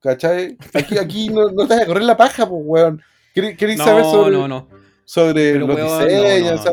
[0.00, 0.56] ¿Cachai?
[0.72, 3.02] Aquí, aquí no, no te vas a correr la paja, pues, weón.
[3.34, 4.68] ¿Queréis saber sobre, no, no.
[5.04, 6.72] sobre Pero, los weón, diseños, esa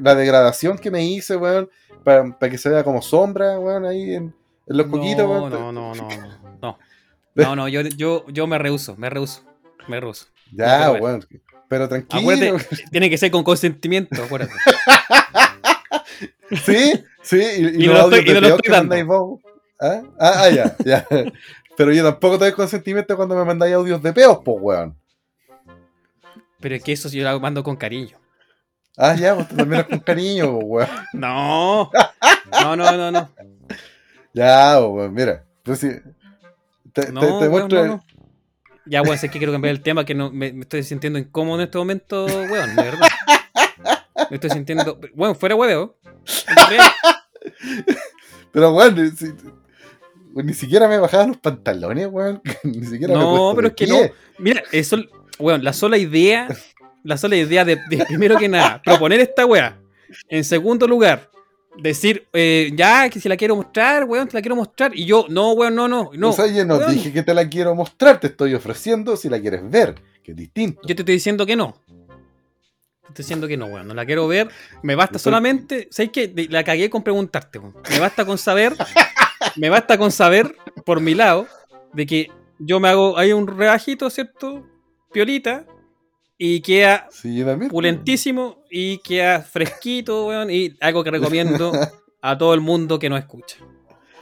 [0.00, 1.70] la degradación que me hice, weón?
[2.02, 4.34] Para que se vea como sombra, weón, ahí en,
[4.66, 5.50] en los coquitos, No, weón.
[5.50, 6.08] no, no, no,
[6.60, 6.78] no.
[7.34, 9.40] No, no, yo, yo, yo me rehuso, me rehuso,
[9.88, 10.26] me rehuso.
[10.52, 11.24] Ya, weón.
[11.72, 12.20] Pero tranquilo.
[12.20, 14.52] Acuérdate, tiene que ser con consentimiento, acuérdate.
[16.66, 19.06] Sí, sí, y, y Y no los lo estoy- y no lo estoy dando.
[19.06, 19.40] vos.
[19.80, 20.02] ¿Ah?
[20.20, 21.06] Ah, ah, ya, ya.
[21.78, 24.94] Pero yo tampoco te doy consentimiento cuando me mandáis audios de peos, pues, weón.
[26.60, 28.18] Pero es que eso yo lo mando con cariño.
[28.98, 30.88] Ah, ya, tú también eres con cariño, weón.
[31.14, 31.90] No,
[32.52, 33.30] no, no, no, no.
[34.34, 35.42] Ya, weón, mira.
[35.62, 35.80] Pues.
[35.80, 36.02] Te,
[36.92, 37.86] te- te weón, muestro.
[37.86, 38.04] no, no.
[38.86, 41.58] Ya, weón, sé que quiero cambiar el tema, que no, me, me estoy sintiendo incómodo
[41.60, 43.08] en este momento, weón, de verdad.
[44.30, 44.98] Me estoy sintiendo.
[45.14, 45.96] Weón, fuera hueveo.
[48.52, 49.32] Pero, weón, ni, si-
[50.34, 52.40] ni siquiera me bajaban los pantalones, weón.
[52.64, 54.08] Ni siquiera No, pero es que pie.
[54.08, 54.14] no.
[54.38, 54.96] Mira, eso,
[55.38, 56.48] weón, la sola idea,
[57.04, 59.78] la sola idea de, de, primero que nada, proponer esta weá.
[60.28, 61.30] En segundo lugar,
[61.76, 64.94] decir, eh, ya, que si la quiero mostrar, weón, te la quiero mostrar.
[64.94, 66.30] Y yo, no, weón, no, no, no.
[66.30, 69.28] o sea, yo no weón, dije que te la quiero mostrar, te estoy ofreciendo si
[69.28, 70.80] la quieres ver, que es distinto.
[70.82, 71.76] Yo te estoy diciendo que no.
[71.86, 73.88] Te estoy diciendo que no, weón.
[73.88, 74.48] No la quiero ver.
[74.82, 75.88] Me basta solamente.
[75.90, 76.32] ¿Sabes qué?
[76.50, 77.74] La cagué con preguntarte, weón.
[77.90, 78.74] Me basta con saber.
[79.56, 81.46] me basta con saber, por mi lado,
[81.92, 83.18] de que yo me hago.
[83.18, 84.66] Hay un rebajito, ¿cierto?
[85.12, 85.66] Piolita.
[86.44, 87.70] Y queda Sí, también.
[87.70, 91.70] pulentísimo y queda fresquito, weón, y algo que recomiendo
[92.20, 93.58] a todo el mundo que no escucha.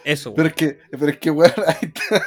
[0.04, 0.48] Eso, Pero weón.
[0.48, 2.22] es que, pero es que, weón, ahí está.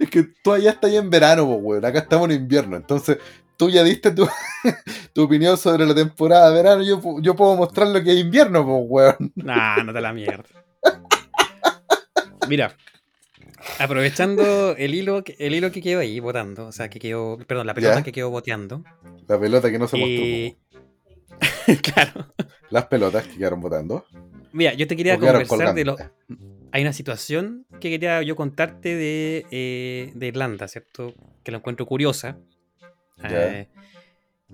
[0.00, 1.84] Es que tú allá estás en verano, pues, weón.
[1.84, 2.76] Acá estamos en invierno.
[2.76, 3.18] Entonces,
[3.56, 4.26] tú ya diste tu,
[5.12, 6.82] tu opinión sobre la temporada de verano.
[6.82, 9.32] Yo, yo puedo mostrar lo que es invierno, pues, weón.
[9.36, 10.44] Nah, no te la mierda.
[12.48, 12.76] Mira,
[13.78, 17.66] aprovechando el hilo, que- el hilo que quedó ahí votando, o sea, que quedó, perdón,
[17.66, 18.02] la pelota Ya.
[18.02, 18.84] que quedó boteando.
[19.28, 20.24] La pelota que no se mostró.
[20.24, 20.56] eh,
[21.82, 22.26] claro.
[22.70, 24.04] Las pelotas que quedaron votando.
[24.52, 25.96] Mira, yo te quería conversar de lo.
[26.72, 31.14] Hay una situación que quería yo contarte de, eh, de Irlanda, ¿cierto?
[31.42, 32.38] Que la encuentro curiosa.
[33.22, 33.60] Ya.
[33.60, 33.68] eh,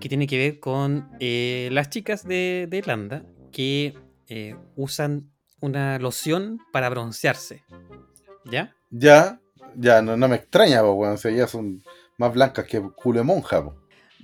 [0.00, 3.94] que tiene que ver con eh, las chicas de, de Irlanda que
[4.28, 7.62] eh, usan una loción para broncearse.
[8.44, 8.74] ¿Ya?
[8.90, 9.40] Ya,
[9.76, 11.14] ya, no, no me extraña, weón.
[11.14, 11.82] O sea, ya son
[12.16, 13.64] más blancas que culo de monja.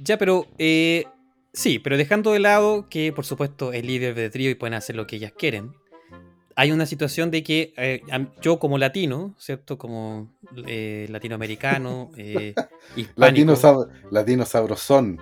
[0.02, 1.04] Ya, pero eh,
[1.52, 5.06] sí, pero dejando de lado que por supuesto es libre albedrío y pueden hacer lo
[5.06, 5.72] que ellas quieren.
[6.56, 8.02] Hay una situación de que eh,
[8.40, 9.76] yo como latino, ¿cierto?
[9.76, 10.32] Como
[10.66, 12.54] eh, latinoamericano, eh,
[12.94, 15.20] hispánico, Latino, latino sabrosón.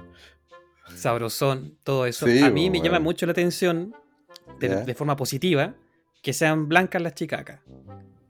[0.94, 3.94] sabrosón, todo eso, Sí, a mí me llama mucho la atención
[4.58, 5.74] de, de forma positiva
[6.22, 7.62] que sean blancas las chicas acá.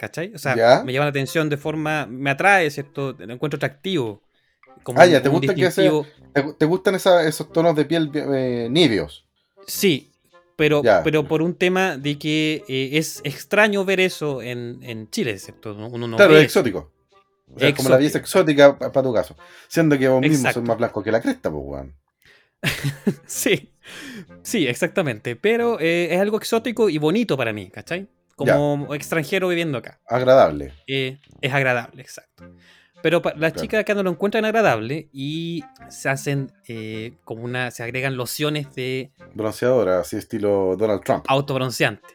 [0.02, 0.32] ¿Cachai?
[0.34, 0.82] O sea, Ya.
[0.84, 3.14] me llama la atención de forma, me atrae, ¿cierto?
[3.16, 4.20] Lo encuentro atractivo.
[4.82, 6.06] Como Ah, un- ya, ¿te como un gusta que sea- distintivo.
[6.32, 9.24] ¿Te, te gustan esa- esos tonos de piel eh, nibios?
[9.68, 10.10] Sí,
[10.56, 11.04] pero, Ya.
[11.04, 15.72] pero por un tema de que eh, es extraño ver eso en, en Chile, ¿cierto?
[15.72, 16.90] Uno no claro, es exótico.
[17.54, 19.36] O sea, como la belleza exótica para tu caso.
[19.68, 20.58] Siendo que vos mismo Exacto.
[20.58, 21.94] sos más blanco que la cresta, pues, weón.
[23.26, 23.70] Sí,
[24.42, 25.36] sí, exactamente.
[25.36, 28.08] Pero eh, es algo exótico y bonito para mí, ¿cachai?
[28.44, 30.00] Como extranjero viviendo acá.
[30.08, 30.72] Agradable.
[30.86, 32.44] Eh, es agradable, exacto.
[33.02, 33.60] Pero las Claro.
[33.60, 37.70] chicas acá no lo encuentran agradable y se hacen eh, como una.
[37.72, 41.24] se agregan lociones de Bronceadora, así estilo Donald Trump.
[41.28, 42.06] autobronceante.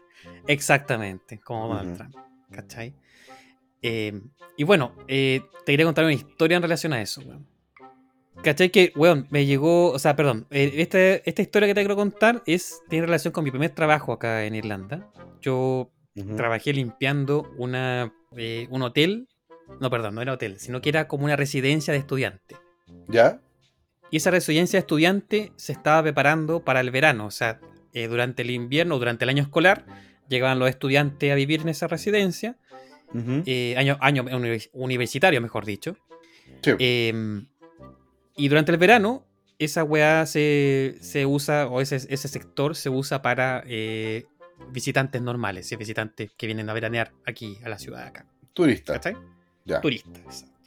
[0.47, 1.97] Exactamente, como Donald.
[1.97, 2.15] Trump.
[2.51, 2.93] ¿Cachai?
[3.81, 4.19] Eh,
[4.55, 7.45] y bueno, eh, te quería contar una historia en relación a eso, weón.
[8.43, 8.69] ¿Cachai?
[8.69, 9.91] Que, weón, me llegó.
[9.91, 10.47] O sea, perdón.
[10.51, 14.45] esta, esta historia que te quiero contar es, tiene relación con mi primer trabajo acá
[14.45, 15.05] en Irlanda.
[15.41, 15.91] Yo
[16.35, 19.27] Trabajé limpiando una, eh, un hotel.
[19.79, 22.57] No, perdón, no era hotel, sino que era como una residencia de estudiantes.
[23.07, 23.41] ¿Ya?
[24.09, 27.25] Y esa residencia de estudiante se estaba preparando para el verano.
[27.25, 27.59] O sea,
[27.93, 29.85] eh, durante el invierno, durante el año escolar,
[30.29, 32.55] llegaban los estudiantes a vivir en esa residencia.
[33.45, 35.97] Eh, año, año univers- universitario, mejor dicho.
[36.61, 36.71] Sí.
[36.79, 37.43] Eh,
[38.35, 39.25] y durante el verano,
[39.59, 43.63] esa weá se, se usa, o ese, ese sector se usa para
[44.71, 48.25] visitantes normales, sí, visitantes que vienen a veranear aquí a la ciudad de acá.
[48.53, 48.93] Turista.
[48.93, 49.15] ¿Cachai?
[49.65, 49.81] Ya.
[49.81, 50.21] Turistas.
[50.23, 50.57] exacto.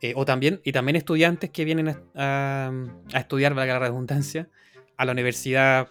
[0.00, 2.72] Eh, o también, y también estudiantes que vienen a, a-
[3.14, 4.48] a estudiar, valga la redundancia,
[4.96, 5.88] a la universidad.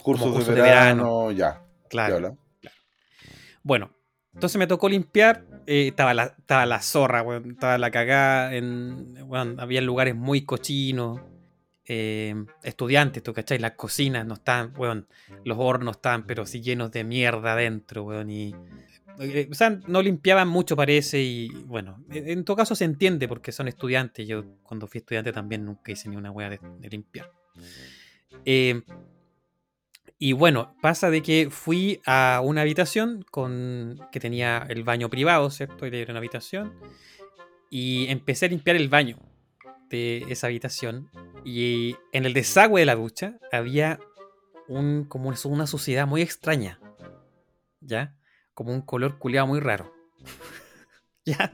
[0.00, 1.60] Cursos de cursos de verano, ya.
[1.90, 2.16] Claro.
[2.18, 2.34] Piola.
[3.64, 3.90] Bueno,
[4.34, 5.44] entonces me tocó limpiar.
[5.66, 7.24] eh, estaba, la, estaba la zorra.
[7.48, 8.54] Estaba la cagada.
[8.54, 9.16] En,
[9.58, 11.20] había lugares muy cochinos.
[11.94, 13.58] Eh, estudiantes, ¿tú cachai?
[13.58, 15.06] Las cocinas no estaban, weón.
[15.44, 18.30] Los hornos estaban, pero sí llenos de mierda adentro, weón.
[18.30, 18.54] Y.
[19.20, 21.20] eh, o sea, no limpiaban mucho, parece.
[21.20, 24.26] Y bueno, en, en todo caso se entiende porque son estudiantes.
[24.26, 27.30] Yo, cuando fui estudiante, también nunca hice ni una de, de limpiar.
[28.46, 28.80] Eh,
[30.18, 35.50] y bueno, pasa de que fui a una habitación con que tenía el baño privado,
[35.50, 35.86] ¿cierto?
[35.86, 36.72] Y era una habitación.
[37.68, 39.18] Y empecé a limpiar el baño
[39.92, 41.08] de esa habitación.
[41.44, 44.00] Y en el desagüe de la ducha había
[44.68, 46.80] un, como una- una suciedad muy extraña.
[47.80, 48.16] ¿Ya?
[48.54, 49.92] Como un color culeado muy raro.
[51.24, 51.52] ¿Ya?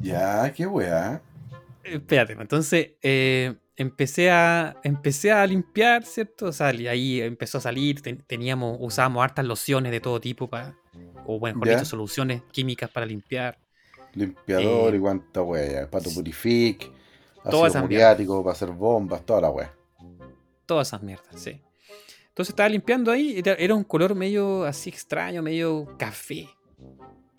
[0.00, 1.22] Ya, qué weá.
[1.82, 6.46] Espérate, entonces eh, empecé a empecé a limpiar, ¿cierto?
[6.46, 10.76] O sea, ahí empezó a salir, ten- teníamos, usábamos hartas lociones de todo tipo para,
[11.26, 13.58] o bueno, mejor dicho, soluciones químicas para limpiar.
[14.14, 15.88] Limpiador Eh, y cuánta weá.
[15.90, 16.90] Pato purific.
[17.50, 19.74] Todas esas muriático para hacer bombas, toda la weá.
[20.66, 21.62] Todas esas mierdas, sí.
[22.28, 26.48] Entonces estaba limpiando ahí, era, era un color medio así extraño, medio café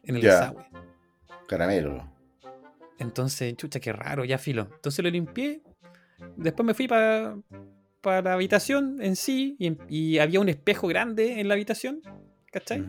[0.04, 0.32] en el Ya.
[0.39, 0.65] desagüe.
[1.48, 2.12] Caramelo.
[2.98, 4.67] Entonces, chucha, qué raro, ya filo.
[4.74, 5.62] Entonces lo limpié.
[6.36, 7.38] Después me fui para
[8.04, 12.02] la habitación en sí y, y había un espejo grande en la habitación,
[12.52, 12.80] ¿cachai?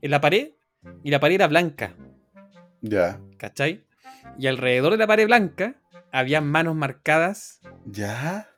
[0.00, 0.52] En la pared.
[1.04, 1.94] Y la pared era blanca,
[2.80, 3.20] Ya.
[3.36, 3.84] ¿cachai?
[4.38, 5.76] Y alrededor de la pared blanca
[6.12, 8.48] había manos marcadas Ya.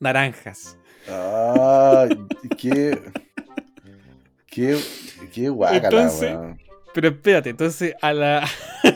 [0.00, 0.78] naranjas.
[1.08, 2.06] Ah,
[2.58, 2.98] qué.
[4.46, 4.78] Qué.
[5.34, 6.58] Qué guácala, Entonces- weón.
[6.94, 8.48] Pero espérate, entonces a la.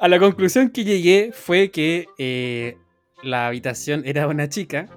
[0.00, 2.76] A la conclusión que llegué fue que eh,
[3.22, 4.88] la habitación era una chica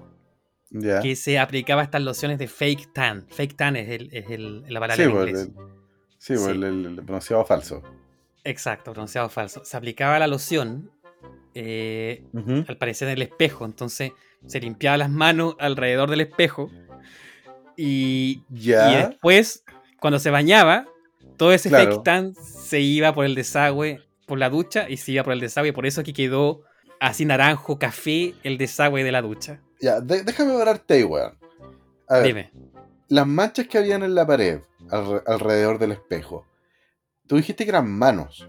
[0.69, 0.99] Ya.
[1.01, 3.25] que se aplicaba estas lociones de fake tan.
[3.29, 5.43] Fake tan es, el, es el, la palabra Sí, en pues, inglés.
[5.45, 5.53] el,
[6.17, 6.49] sí, pues, Sí.
[6.51, 7.81] el pronunciado falso.
[8.43, 9.63] Exacto, pronunciado falso.
[9.65, 10.91] Se aplicaba la loción,
[11.53, 12.23] eh,
[12.67, 14.11] al parecer en el espejo, entonces
[14.45, 16.69] se limpiaba las manos alrededor del espejo
[17.75, 19.07] y, y Ya.
[19.07, 19.63] después,
[19.99, 20.85] cuando se bañaba,
[21.37, 22.01] todo ese Claro.
[22.01, 25.73] tan se iba por el desagüe, por la ducha y se iba por el desagüe,
[25.73, 26.61] por eso que quedó
[26.99, 29.61] así naranjo, café, el desagüe de la ducha.
[29.79, 30.53] Ya, de- déjame
[30.89, 31.37] ahí, weón.
[32.09, 32.51] A ver, Dime.
[33.09, 36.45] las manchas que habían en la pared, alre- alrededor del espejo,
[37.27, 38.47] tú dijiste que eran manos,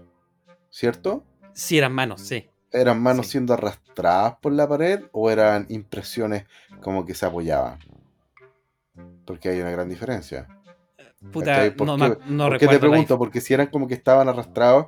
[0.69, 1.23] ¿cierto?
[1.53, 2.49] Si eran manos, sí.
[2.71, 3.31] ¿Eran manos Sí.
[3.33, 6.45] siendo arrastradas por la pared o eran impresiones
[6.81, 7.79] como que se apoyaban?
[9.25, 10.47] Porque hay una gran diferencia.
[11.31, 11.75] Puta, ¿Cachai?
[11.75, 13.17] ¿Por no, qué- no ¿Por qué te recuerdo pregunto?
[13.17, 14.87] Porque si eran como que estaban arrastrados,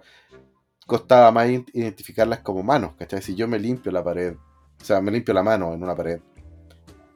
[0.86, 3.22] costaba más identificarlas como manos, ¿cachai?
[3.22, 4.36] Si yo me limpio la pared,
[4.82, 6.20] o sea, me limpio la mano en una pared,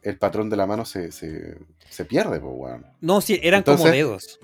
[0.01, 1.57] el patrón de la mano se, se,
[1.89, 2.85] se pierde, pues, weón.
[3.01, 4.39] No, sí, eran como dedos.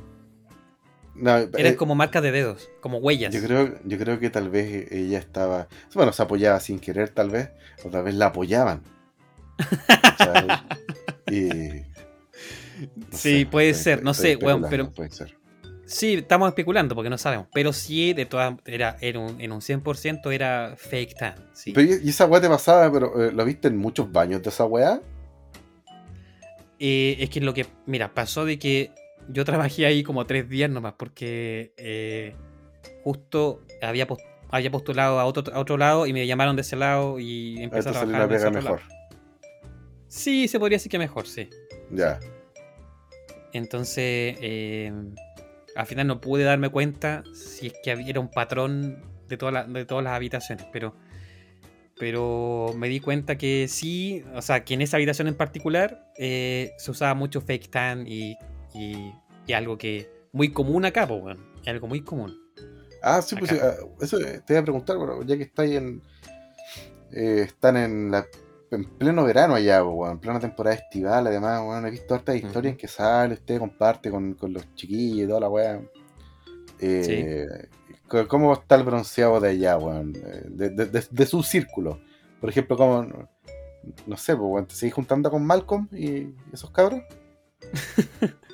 [1.16, 3.34] No, Eran eh, como marcas de dedos, como huellas.
[3.34, 5.68] yo, creo, yo creo que tal vez ella estaba.
[5.94, 7.50] Bueno, se apoyaba sin querer, tal vez,
[7.84, 8.82] o tal vez la apoyaban.
[11.32, 11.44] y.
[12.96, 15.38] no Sí, puede ser, no sé, especulando, pero- Puede ser.
[15.86, 17.48] Sí, estamos especulando porque no sabemos.
[17.54, 21.36] Pero sí, de todas era, era un, en un 100% era fake tan.
[21.54, 21.74] Sí.
[21.74, 24.50] Pero y y esa weá te pasaba, pero eh, ¿lo viste en muchos baños de
[24.50, 25.02] esa weá?
[26.80, 28.92] Eh, es que lo que, mira, pasó de que
[29.30, 32.36] yo trabajé ahí como tres días nomás porque eh,
[33.04, 34.08] justo había,
[34.50, 37.90] había postulado a otro, a otro lado y me llamaron de ese lado y empecé
[37.90, 38.82] a trabajar la pega mejor.
[38.82, 39.02] lado.
[40.08, 41.50] Sí, se podría decir que mejor, sí.
[41.92, 42.20] Ya.
[43.54, 44.92] Entonces, eh,
[45.76, 49.52] al final no pude darme cuenta si es que había- era un patrón de, toda
[49.52, 50.96] la- de todas las habitaciones, pero,
[51.98, 56.72] pero me di cuenta que sí, o sea, que en esa habitación en particular eh,
[56.78, 58.38] se usaba mucho fake tan y,
[58.74, 59.14] y,
[59.48, 62.38] y algo que muy común acá, pues, es algo muy común.
[63.04, 63.62] Ah, sí, pues Acá.
[63.78, 66.02] sí, ah, eso eh, te iba a preguntar, pero ya que estáis en.
[67.12, 68.26] eh, están en la
[68.70, 72.72] en pleno verano allá, weón, en plena temporada estival, además, weón, he visto hartas historias
[72.74, 75.82] en que sale, usted comparte con, con los chiquillos y toda la weá.
[76.80, 77.48] Eh,
[78.08, 80.14] co- ¿Cómo está el bronceado de allá, weón?
[80.16, 82.00] Eh, De, de- de- de su círculo.
[82.40, 83.04] Por ejemplo, como,
[84.08, 87.02] no sé, pues, ¿te seguís juntando con Malcolm y esos cabros?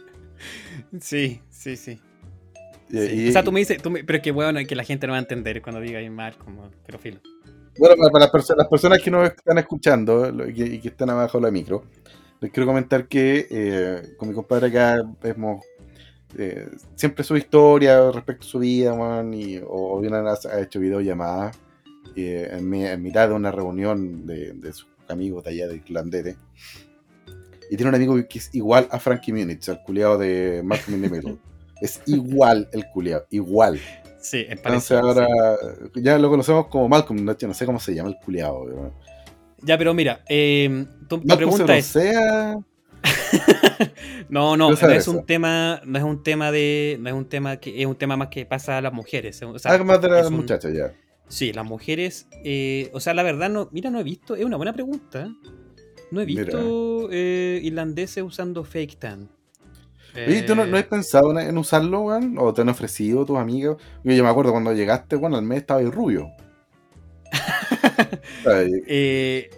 [1.01, 1.99] Sí, sí, sí.
[2.89, 2.97] Sí.
[2.97, 5.12] y- o sea, tú me dices, tú me- pero que bueno, que la gente no
[5.12, 7.19] va a entender cuando diga ahí mal, como, pero filo.
[7.77, 11.10] Bueno, para, las, perso- las personas que nos están escuchando y que, y que están
[11.10, 11.83] abajo de la micro,
[12.39, 15.63] les quiero comentar que eh, con mi compadre acá hemos
[16.38, 20.79] eh, siempre su historia respecto a su vida, man, y, o, bien ha, ha hecho
[20.79, 21.57] videollamadas
[22.15, 25.75] eh, en, mi- en mitad de una reunión de, de sus amigos de allá de
[25.77, 26.38] Irlandete.
[27.69, 31.38] Y tiene un amigo que es igual a Frankie Muniz, el culiado de the Middle.
[31.82, 33.80] Es igual el culiado, igual.
[34.19, 35.27] Sí, es Entonces parecido, ahora
[35.93, 36.01] sí.
[36.01, 38.91] ya lo conocemos como Malcolm, no, no sé cómo se llama el culiado.
[39.62, 41.93] Ya, pero mira, eh, tu, tu Malcolm se pregunta es.
[41.93, 42.58] broncea.
[44.30, 47.58] No, no, no es un tema, no es un tema de, no es un tema
[47.58, 49.41] que es un tema más que pasa a las mujeres.
[49.43, 50.93] O sea, más de las un- muchachas ya.
[51.30, 54.58] Sí, las mujeres, eh, o sea, la verdad no, mira, no he visto, es una
[54.58, 55.30] buena pregunta.
[56.12, 59.30] No he visto eh, irlandeses usando fake tan.
[60.26, 62.38] Oye, ¿tú no, no has Eh, pensado en, usarlo, weón?
[62.39, 63.82] ¿O te han ofrecido tus amigos?
[64.04, 66.30] Yo, yo me acuerdo cuando llegaste, bueno, al mes estaba ahí rubio.
[68.88, 69.50] Eh,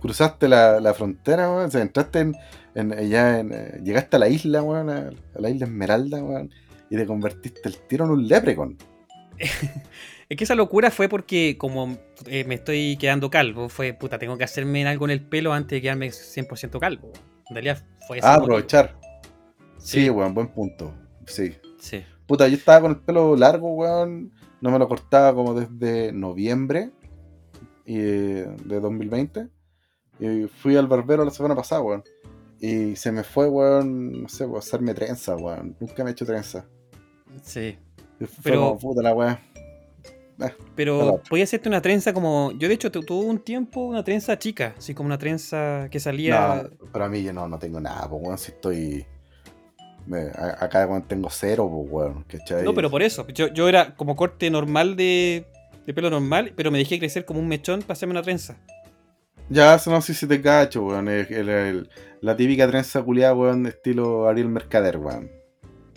[0.00, 1.66] cruzaste la, la frontera, weón.
[1.66, 2.36] O sea, entraste en,
[2.74, 6.50] en- eh, llegaste a la isla, weón, a, a la isla Esmeralda, weón.
[6.90, 8.76] Y te convertiste el tiro en un leprecon.
[10.34, 14.36] es que esa locura fue porque como eh, me estoy quedando calvo, fue, puta, tengo
[14.36, 17.12] que hacerme algo en el pelo antes de quedarme 100% calvo.
[17.48, 18.98] En realidad fue ese Ah, aprovechar.
[19.78, 20.92] Sí, Sí, weón, buen punto.
[21.26, 21.54] Sí.
[21.78, 22.02] sí.
[22.26, 24.32] Puta, yo estaba con el pelo largo, weón.
[24.60, 26.90] No me lo cortaba como desde noviembre
[27.84, 29.48] y, de 2020.
[30.18, 32.02] Y fui al barbero la semana pasada, weón.
[32.60, 35.76] Y se me fue, weón, no sé, weón, hacerme trenza, weón.
[35.78, 36.66] Nunca me he hecho trenza.
[37.42, 37.78] Sí.
[38.18, 39.40] Y fue Pero- como, puta la weá.
[40.74, 41.22] Pero Claro.
[41.28, 42.52] podía hacerte una trenza como.
[42.58, 46.00] Yo, de hecho, tu- tuve un tiempo una trenza chica, así como una trenza que
[46.00, 46.68] salía.
[46.80, 48.38] No, pero a mí yo no, no tengo nada, pues, weón.
[48.38, 49.06] Si estoy.
[50.06, 50.28] me-
[50.60, 52.24] acá, tengo cero, pues, weón.
[52.24, 52.62] ¿cachai?
[52.64, 53.26] No, pero por eso.
[53.28, 55.46] Yo, yo era como corte normal de,
[55.86, 58.56] de pelo normal, pero me dejé crecer como un mechón para hacerme una trenza.
[59.48, 61.08] Ya, eso no sé si te cacho, weón.
[61.08, 65.30] El- el- la típica trenza culiada, weón, de estilo Ariel Mercader, weón.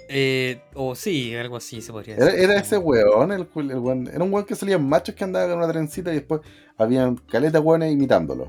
[0.10, 2.40] Eh, o sí, algo así se podría decir.
[2.40, 5.58] era ese weón, el, weón- era un weón que salía en machos que andaba con
[5.58, 6.42] una trencita y después
[6.78, 8.48] habían caleta weones imitándolo.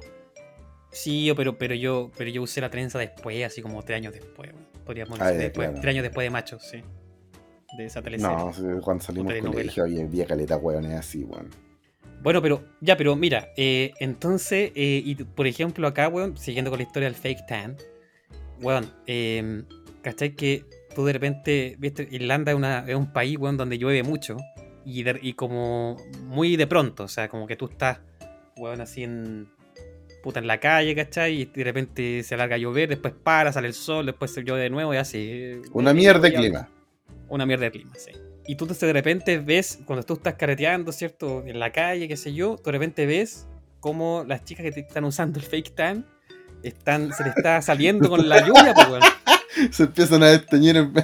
[0.91, 4.51] Sí, pero, pero yo pero yo usé la trenza después, así como tres años después.
[4.87, 5.81] Podríamos Ah, decir ya, después, claro.
[5.83, 6.83] tres años después de Machos, sí.
[7.77, 8.35] De esa teleserie.
[8.37, 11.51] No, cuando salimos del colegio había, había caleta weones así, weón.
[12.23, 16.79] Bueno, pero ya, pero mira, eh, entonces, eh, y por ejemplo acá, weón, siguiendo con
[16.79, 17.77] la historia del fake tan,
[18.63, 19.63] weón, eh,
[20.03, 20.35] ¿cachai?
[20.35, 24.37] Que tú de repente, viste, Irlanda es, una- es un país, weón, donde llueve mucho
[24.85, 28.01] y, de- y como muy de pronto, o sea, como que tú estás,
[28.57, 29.49] weón, así en,
[30.23, 31.43] puta, en la calle, ¿cachai?
[31.43, 34.63] Y de repente se alarga a llover, después para, sale el sol, después se llueve
[34.65, 35.19] de nuevo y así.
[35.31, 36.69] eh, Una mierda de clima.
[37.29, 38.11] una mierda de clima, sí.
[38.47, 41.45] Y tú de repente ves, cuando tú estás carreteando, ¿cierto?
[41.47, 43.47] En la calle, qué sé yo, tú de repente ves
[43.81, 46.07] cómo las chicas que te están usando el fake tan
[46.63, 49.03] están, se le está saliendo con la lluvia, pues, weón.
[49.73, 50.93] Se empiezan a desteñir en.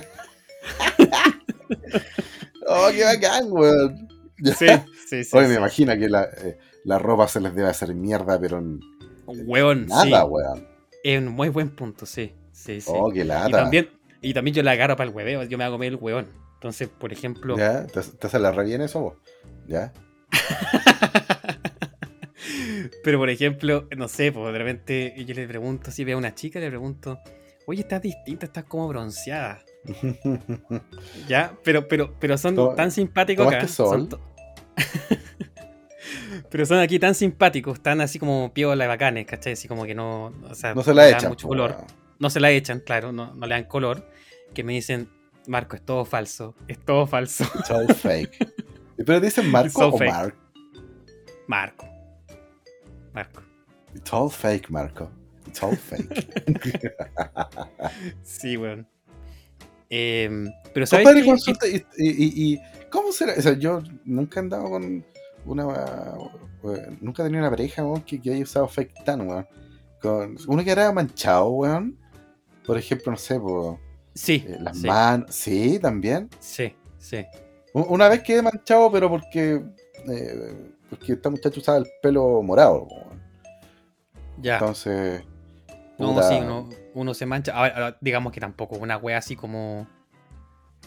[2.69, 4.09] oh, qué bacán, weón.
[4.57, 4.67] Sí,
[5.09, 5.37] sí, sí.
[5.37, 8.81] Oye, me imagino que la, eh, la ropa se les debe hacer mierda, pero en
[9.27, 10.29] Weón, nada, sí.
[10.29, 10.69] weón.
[11.03, 12.35] Es un muy buen punto, sí.
[12.53, 12.91] Sí, sí.
[12.95, 13.49] Oh, qué lata.
[13.49, 13.91] y, también,
[14.21, 16.29] y también yo la agarro para el hueveo, yo me hago medio el huevón.
[16.55, 17.87] Entonces, por ejemplo, ¿Ya?
[17.87, 19.15] ¿Te, te hace la re bien eso, vos?
[19.67, 19.93] ¿Ya?
[23.03, 26.35] Pero por ejemplo, no sé, pues de repente yo le pregunto, si veo a una
[26.35, 27.19] chica, le pregunto,
[27.67, 29.63] oye, estás distinta, estás como bronceada.
[31.29, 33.69] Ya, pero, pero, pero son tan simpáticos acá.
[33.69, 34.09] son
[36.51, 39.55] pero son aquí tan simpáticos, tan así como piola y bacanes, ¿cachai?
[39.55, 41.29] Así como que no, o sea, no se la dan echan.
[41.31, 41.77] mucho color.
[42.19, 44.09] No se la echan, claro, no, no le dan color.
[44.55, 45.09] Que me dicen,
[45.47, 47.45] Marco, es todo falso, es todo falso.
[47.55, 48.53] It's all fake.
[48.97, 49.99] ¿Pero dicen Marco o.
[49.99, 50.37] Mark?
[51.47, 51.89] Marco.
[53.13, 53.43] Marco.
[53.95, 55.11] It's all fake, Marco.
[55.47, 56.27] It's all fake.
[58.23, 58.87] Sí, weón.
[59.91, 63.35] Em, pero ¿sabes Compadre, consulta, y, y- y- y ¿cómo será?
[63.39, 65.05] O sea, yo nunca he andado con
[65.45, 65.65] una.
[66.65, 69.47] eh, nunca he tenido una pareja, weón, que, que haya usado fake tan, weón.
[70.01, 71.97] Con, uno que era manchado, weón.
[72.67, 73.79] Por ejemplo, no sé, por,
[74.15, 75.35] Sí, eh, las sí, manos.
[75.35, 76.29] Sí, también.
[76.41, 77.25] sí, sí.
[77.75, 79.63] Una vez quedé manchado, pero porque.
[80.09, 83.23] eh, porque esta muchacha usaba el pelo morado, weón.
[84.41, 84.55] Ya.
[84.55, 85.23] Entonces.
[85.99, 87.53] No, sí, uno, uno se mancha.
[87.55, 89.87] Ahora, digamos que tampoco una wea así como.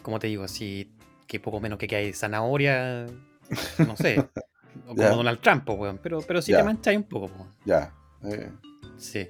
[0.01, 0.91] Como te digo, así.
[1.27, 3.05] Que poco menos que que hay zanahoria.
[3.79, 4.19] No sé.
[4.87, 5.01] o como.
[5.15, 5.99] Donald Trump, weón.
[6.01, 7.47] Pero, pero sí te mancháis un poco, po.
[7.65, 7.93] Ya.
[8.23, 8.49] eh.
[8.97, 9.29] Sí.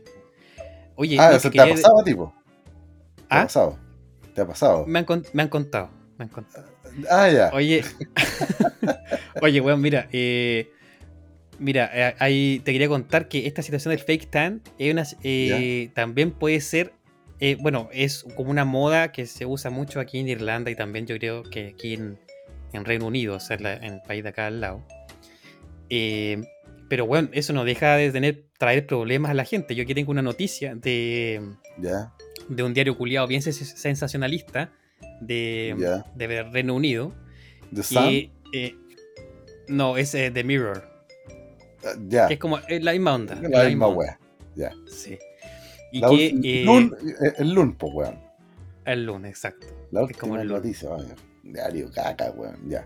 [0.95, 2.33] Oye, Ah, eso te ha pasado, tipo.
[3.15, 3.39] ¿Te ¿Ah?
[3.41, 3.77] ha pasado?
[4.33, 4.85] ¿Te ha pasado?
[4.87, 5.89] Me han, con- me han contado.
[6.17, 6.67] Me han contado.
[7.11, 7.51] Ah, ya.
[7.53, 7.83] Oye,
[9.41, 10.71] oye, weón, mira, eh,
[11.59, 15.89] mira, eh, ahí te quería contar que esta situación del fake tan es una, eh,
[15.93, 16.93] también puede ser,
[17.39, 21.05] eh, bueno, es como una moda que se usa mucho aquí en Irlanda y también
[21.05, 22.17] yo creo que aquí en,
[22.73, 24.83] en Reino Unido, o sea, en, el país de acá al lado.
[25.89, 26.41] Eh,
[26.89, 29.75] pero bueno, eso no deja de tener, traer problemas a la gente.
[29.75, 31.41] Yo aquí tengo una noticia de,
[32.47, 34.71] de un diario culiado bien sens- sensacionalista
[35.19, 35.75] de,
[36.15, 37.13] de Reino Unido.
[37.73, 38.03] The Sun.
[38.13, 38.75] Y, eh,
[39.67, 40.96] no, es eh, The Mirror.
[42.07, 42.27] Ya.
[42.27, 43.35] Que es como es la misma onda.
[43.41, 44.19] La misma wea.
[44.55, 44.71] Ya.
[44.87, 45.17] Sí.
[45.91, 46.25] Y La que.
[46.27, 48.19] eh, Lun- eh, el Lun, pues, weón.
[48.85, 49.67] el lunes, exacto.
[49.91, 50.89] La es como el noticia.
[51.43, 52.57] Diario caca, weón.
[52.69, 52.85] Ya.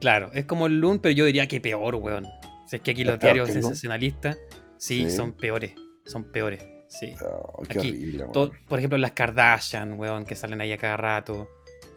[0.00, 2.26] Claro, es como el Loon, pero yo diría que peor, weón.
[2.70, 4.38] Es que aquí ¿Es los diarios sensacionalistas,
[4.78, 5.16] sí, Sí.
[5.16, 5.72] son peores.
[6.06, 7.14] Son peores, sí.
[7.22, 8.32] Oh, qué Aquí, horrible, weón.
[8.32, 11.48] Todo- por ejemplo, las Kardashian, weón, que salen ahí a cada rato.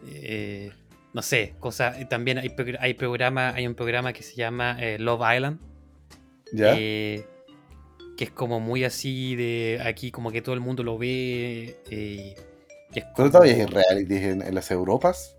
[0.06, 0.70] Eh,
[1.14, 2.08] no sé, cosas.
[2.08, 5.60] También hay, hay, programa, hay un programa que se llama eh, Love Island.
[6.54, 6.74] Ya.
[6.78, 7.24] eh,
[8.16, 11.76] que es como muy así de aquí, como que todo el mundo lo ve.
[11.90, 12.34] eh,
[12.94, 15.36] es como- todavía hay reality en, en las Europas.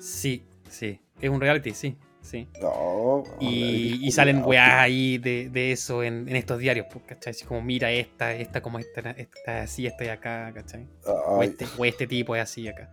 [0.00, 1.00] Sí, sí.
[1.20, 2.48] Es un reality, sí, sí.
[2.60, 3.22] No.
[3.40, 4.52] Y, salen tío.
[4.58, 7.30] ahí de, de eso en, en estos diarios, pues, ¿cachai?
[7.32, 10.86] Así como, mira esta, esta como esta, esta así, esta de acá, ¿cachai?
[11.06, 12.92] O este, o este tipo es así acá.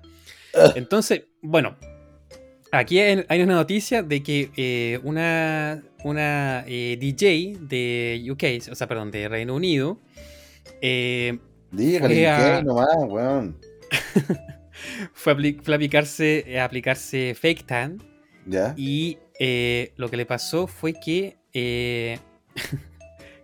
[0.76, 1.78] Entonces, bueno,
[2.72, 8.88] aquí hay, una noticia de que eh, una, una eh, DJ de UK, o sea,
[8.88, 10.00] perdón, de Reino Unido,
[10.82, 11.38] eh,
[11.72, 13.58] Dígale, fue a- ¿qué nomás, weón?
[15.14, 17.98] fue, a apli- fue a aplicarse, a aplicarse fake tan
[18.46, 18.74] Ya.
[18.78, 19.18] y
[19.96, 21.38] lo que le pasó fue que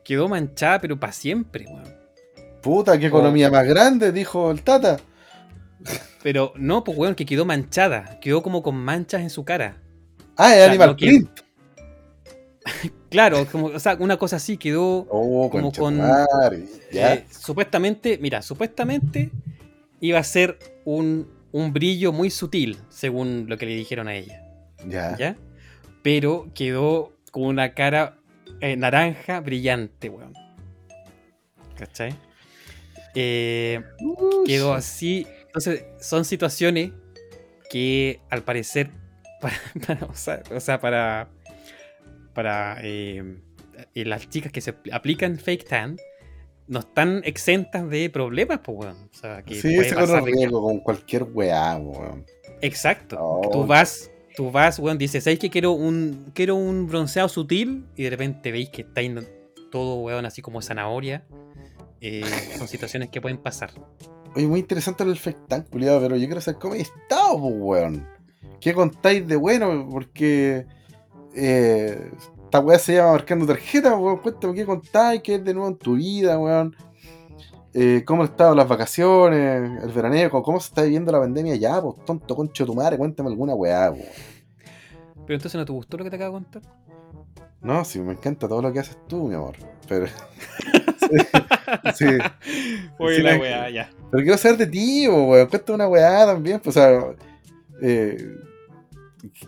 [0.03, 1.95] quedó manchada, pero para siempre, weón.
[2.61, 4.97] Puta, qué economía más grande, dijo el Tata.
[6.27, 8.19] Pero no, pues, weón, que quedó manchada.
[8.19, 9.77] Quedó como con manchas en su cara.
[10.35, 11.29] Ah, es sea, Animal no Print.
[13.09, 15.07] Claro, como, o sea, una cosa así quedó.
[15.09, 16.01] Oh, como con-
[16.91, 19.31] eh, supuestamente, mira, supuestamente
[20.01, 24.43] iba a ser un, un brillo muy sutil, según lo que le dijeron a ella.
[24.85, 25.15] Ya.
[25.15, 25.37] ¿Ya?
[26.03, 28.17] Pero quedó con una cara
[28.59, 30.33] eh, naranja brillante, weón.
[31.77, 32.13] ¿Cachai?
[33.15, 33.81] Eh,
[34.45, 35.25] quedó así.
[35.57, 36.91] Entonces, son situaciones
[37.69, 38.91] que al parecer,
[39.41, 39.55] para,
[39.85, 41.29] para- o sea, o sea, para,
[42.33, 43.23] para eh,
[43.95, 45.97] las chicas que se apl- aplican fake tan,
[46.67, 49.09] no están exentas de problemas, pues, weón.
[49.11, 52.25] O sea, que Sí, se corre riesgo con cualquier weá, weón.
[52.61, 53.17] Exacto.
[53.19, 53.49] Oh.
[53.51, 57.85] Tú vas, tú vas, weón, dices, ¿sabes que quiero un, quiero un bronceado sutil?
[57.95, 59.01] Y de repente veis que está
[59.71, 61.23] todo, weón, así como zanahoria.
[61.99, 62.21] Eh,
[62.57, 63.71] son situaciones que pueden pasar.
[64.35, 68.07] Oye, muy interesante el efectán, culiado, pero yo quiero saber cómo he estado, pues, weón.
[68.59, 69.87] ¿Qué contáis de bueno?
[69.89, 70.65] Porque
[71.33, 72.11] eh,
[72.43, 74.17] esta weá se llama marcando tarjeta, weón.
[74.17, 76.75] Cuéntame qué contáis, qué es de nuevo en tu vida, weón.
[77.73, 80.29] Eh, ¿Cómo han estado las vacaciones, el veraneo?
[80.29, 82.97] ¿Cómo se está viviendo la pandemia ya, pues, tonto concho de tu madre?
[82.97, 84.05] Cuéntame alguna weá, weón.
[85.27, 86.61] Pero entonces no te gustó lo que te acabo de contar.
[87.61, 89.55] No, sí, me encanta todo lo que haces tú, mi amor.
[89.87, 90.05] Pero.
[91.95, 92.05] sí.
[92.97, 93.89] Oye, Sí, la weá, ya.
[94.11, 95.47] Pero quiero saber de ti, weón.
[95.47, 96.99] Cuéntame una weá también, pues, o sea.
[97.81, 98.17] eh,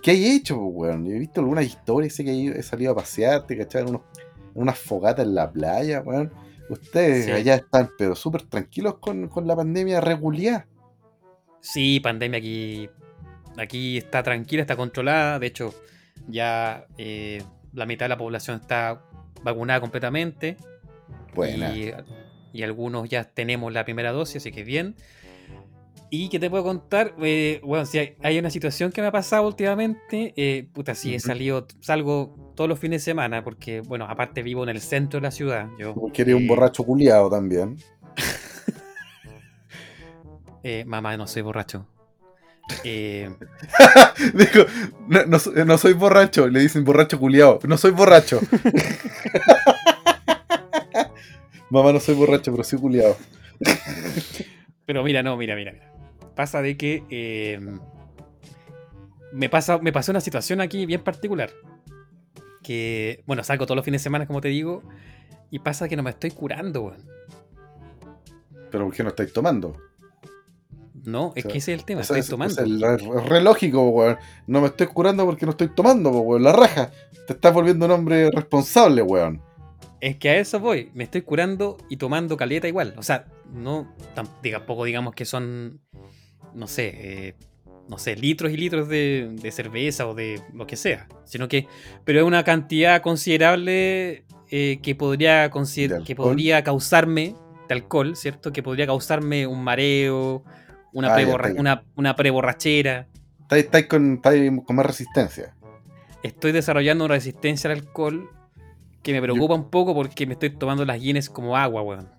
[0.02, 1.06] ¿Qué hay hecho, weón?
[1.08, 4.02] He visto algunas historias, sé que he salido a pasear, te cachai, en, unos-
[4.56, 6.32] en unas fogatas en la playa, weón.
[6.70, 7.32] Ustedes Sí.
[7.32, 10.66] allá están, pero súper tranquilos con, con la pandemia regular.
[11.62, 12.90] Sí, pandemia aquí.
[13.58, 15.40] Aquí está tranquila, está controlada.
[15.40, 15.74] De hecho,
[16.28, 17.42] ya eh,
[17.74, 19.02] la mitad de la población está
[19.44, 20.58] vacunada completamente.
[21.40, 21.76] Buena.
[21.76, 21.94] Y,
[22.54, 24.96] y algunos ya tenemos la primera dosis, así que bien.
[26.12, 29.12] Y que te puedo contar, Eh, bueno, si hay, hay una situación que me ha
[29.12, 34.06] pasado últimamente, eh, puta, sí, he salido, salgo todos los fines de semana, porque, bueno,
[34.06, 35.70] aparte vivo en el centro de la ciudad.
[35.78, 37.78] Yo, Porque eres un eh, borracho culiado también.
[40.64, 41.86] eh, mamá, no soy borracho.
[42.84, 43.30] Eh,
[44.34, 44.66] Digo,
[45.08, 47.60] no, no no soy borracho, le dicen borracho culiado.
[47.68, 48.40] No soy borracho.
[51.70, 53.16] Mamá, no soy borracho, pero soy culiado.
[54.86, 55.94] Pero mira, no, mira, mira, mira.
[56.36, 57.60] Pasa de que eh,
[59.32, 61.52] me, pasa, me pasó una situación aquí bien particular.
[62.64, 64.82] Que, bueno, salgo todos los fines de semana, como te digo,
[65.52, 67.04] y pasa que no me estoy curando, weón.
[68.72, 69.78] Pero ¿por qué no estáis tomando?
[71.06, 72.96] No, es O sea, que ese es el tema, O sea, estoy es- tomando.
[72.96, 74.18] Es, re lógico, weón.
[74.48, 76.42] No me estoy curando porque no estoy tomando, weón.
[76.44, 76.90] La raja.
[77.28, 79.40] Te estás volviendo un hombre responsable, weón.
[80.02, 82.94] Es que a eso voy, me estoy curando y tomando caleta igual.
[82.98, 85.82] O sea, no tam- tampoco digamos que son,
[86.54, 86.92] no sé,
[87.28, 87.36] eh,
[87.90, 91.08] no sé, litros y litros de, de cerveza o de lo que sea.
[91.26, 91.68] Sino que,
[92.06, 97.36] pero es una cantidad considerable eh, que, podría consider- ¿De que podría causarme,
[97.68, 98.52] de alcohol, ¿cierto?
[98.54, 100.44] Que podría causarme un mareo,
[100.94, 103.08] una, Ah, preborra- una, una preborrachera.
[103.52, 105.56] Estáis, con, con más resistencia.
[106.24, 108.30] Estoy desarrollando una resistencia al alcohol
[109.04, 112.10] que me preocupa un poco porque me estoy tomando las Guinness como agua, weón.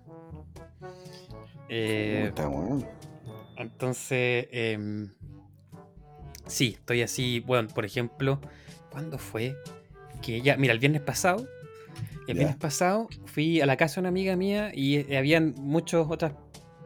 [1.69, 2.85] Eh, Puta, weón.
[3.57, 5.09] entonces, em,
[6.45, 8.41] sí, estoy así, bueno, por ejemplo,
[8.89, 9.55] ¿cuándo fue?
[10.21, 11.47] Que ya, mira, el viernes pasado,
[12.27, 16.05] el viernes pasado fui a la casa de una amiga mía y eh, habían muchas
[16.09, 16.33] otras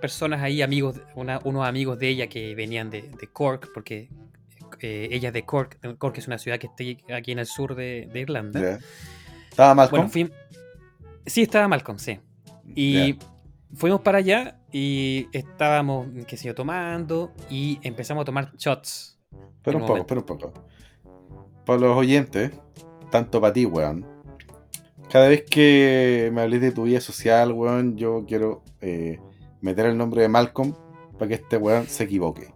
[0.01, 4.09] personas ahí, amigos, una- unos amigos de ella que venían de, de Cork, porque
[4.81, 7.75] eh, ella es de Cork, Cork es una ciudad que está aquí en el sur
[7.75, 8.59] de, de Irlanda.
[9.55, 10.29] Estaba mal Bueno, fui...
[11.25, 12.19] Sí, estaba Malcolm, sí.
[12.75, 13.17] Y
[13.73, 19.17] fuimos para allá y estábamos, qué sé yo, tomando y empezamos a tomar shots.
[19.31, 20.53] Espera en un poco, espera un poco.
[21.65, 22.51] Para los oyentes,
[23.09, 24.05] tanto para ti, weón.
[25.09, 29.21] Cada vez que me hables de tu vida social, weón, yo quiero eh,
[29.61, 30.75] meter el nombre de Malcolm
[31.13, 32.53] para que este weón se equivoque.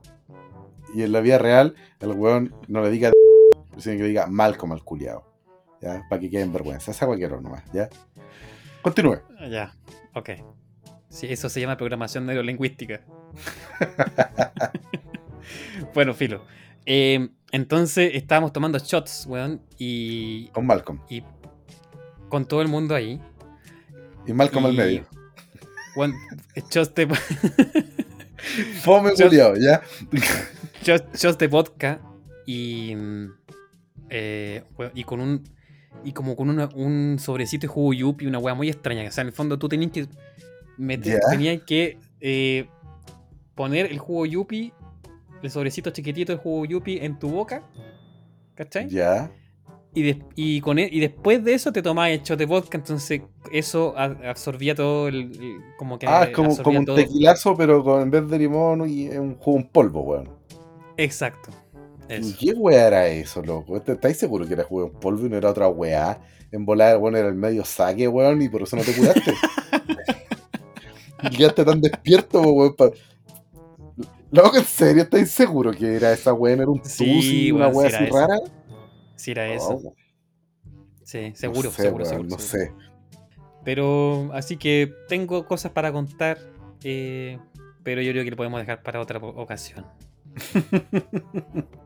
[0.94, 3.10] Y en la vida real, el weón no le diga
[3.78, 5.29] sino que le diga Malcolm al culiao.
[5.82, 6.06] ¿Ya?
[6.10, 6.92] Para que quede en vergüenza.
[6.92, 7.90] Esa cualquiera nomás, ¿ya?
[8.82, 9.20] Continúe.
[9.40, 9.76] Ah, Ya,
[10.14, 10.30] ok.
[11.10, 13.02] Sí, eso se llama programación neurolingüística.
[15.94, 16.46] bueno, filo.
[16.86, 21.00] Eh, entonces estábamos tomando shots, weón, y, Con Malcolm.
[21.10, 21.24] y
[22.30, 23.20] con todo el mundo ahí.
[24.28, 25.08] Y Malcolm al medio.
[25.96, 26.14] weón,
[26.70, 27.08] shots de,
[28.84, 29.82] Fome culiao, ¿ya?
[30.84, 32.00] shots, shots de vodka
[32.46, 32.96] y,
[34.10, 35.44] eh, weón, y con un
[36.04, 39.08] y como con una- un sobrecito de jugo yupi, una weá muy extraña.
[39.08, 40.08] O sea, en el fondo tú tenías que
[40.78, 42.68] meter, tenías que eh,
[43.56, 44.72] poner el jugo yupi,
[45.42, 47.64] el sobrecito chiquitito de jugo yupi en tu boca,
[48.56, 48.90] ¿cachai?
[48.90, 49.32] Ya.
[49.96, 53.22] Y, y, con e- y después de eso te tomabas el shot de vodka, entonces
[53.52, 56.96] eso absorbía todo el, el- como que Ah, es como, como un todo.
[56.96, 60.30] tequilazo, pero con, en vez de limón y un jugo en polvo, weón.
[60.96, 61.50] Exacto.
[62.10, 62.38] ¿Y Eso.
[62.40, 63.80] qué weá era eso, loco?
[63.82, 66.20] ¿Te- ¿Estáis seguro que era juego en polvo y no era otra weá?
[66.52, 69.32] En volar, weón, era el medio saque, weón, y por eso no te curaste.
[71.22, 72.76] y quedaste tan despierto, weón.
[72.76, 72.90] Pa...
[74.32, 76.54] Loco, ¿en serio estáis seguro que era esa weá?
[76.54, 78.18] ¿Era un Sí, tusi, una weá sí así eso.
[78.18, 78.40] rara?
[79.16, 79.74] Si era eso.
[79.84, 79.94] Oh,
[81.04, 82.66] Sí, seguro, no sé, seguro, weón, seguro, No seguro.
[82.66, 82.72] sé.
[83.66, 86.38] Pero así que tengo cosas para contar,
[86.84, 87.38] eh,
[87.84, 89.86] pero yo creo que lo podemos dejar para otra ocasión.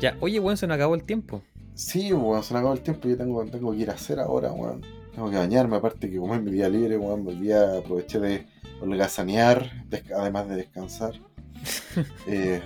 [0.00, 1.42] Ya, oye, bueno, se nos acabó el tiempo.
[1.74, 3.06] Sí, weón, se me acabó el tiempo.
[3.06, 4.80] Yo tengo, tengo que ir a hacer ahora, weón.
[5.14, 8.46] Tengo que bañarme, aparte que como es mi día libre, weón, el día aproveché de
[8.80, 9.70] holgazanear,
[10.16, 11.12] además de descansar.
[12.26, 12.62] Eh,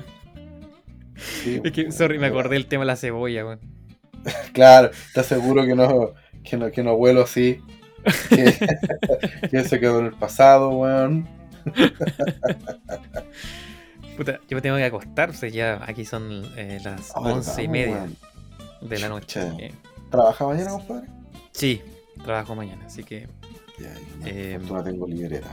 [1.16, 3.60] sí, Es que, weón, sorry, me acordé del tema de la cebolla, weón.
[4.52, 6.12] Claro, ¿estás seguro que no,
[6.44, 7.60] que no, que no huelo así?
[8.28, 8.54] Que,
[9.50, 11.28] que se quedó en el pasado, weón.
[14.16, 18.06] Puta, yo me tengo que acostar, sea, ya aquí son eh, las once y ¿verdad,
[18.06, 18.06] media
[18.80, 19.40] de la noche.
[19.58, 19.74] Eh,
[20.10, 21.08] ¿Trabaja mañana, compadre?
[21.52, 21.82] sí,
[22.22, 23.26] trabajo mañana, así que
[23.78, 25.48] Ya, yo Eh, no tengo libreta.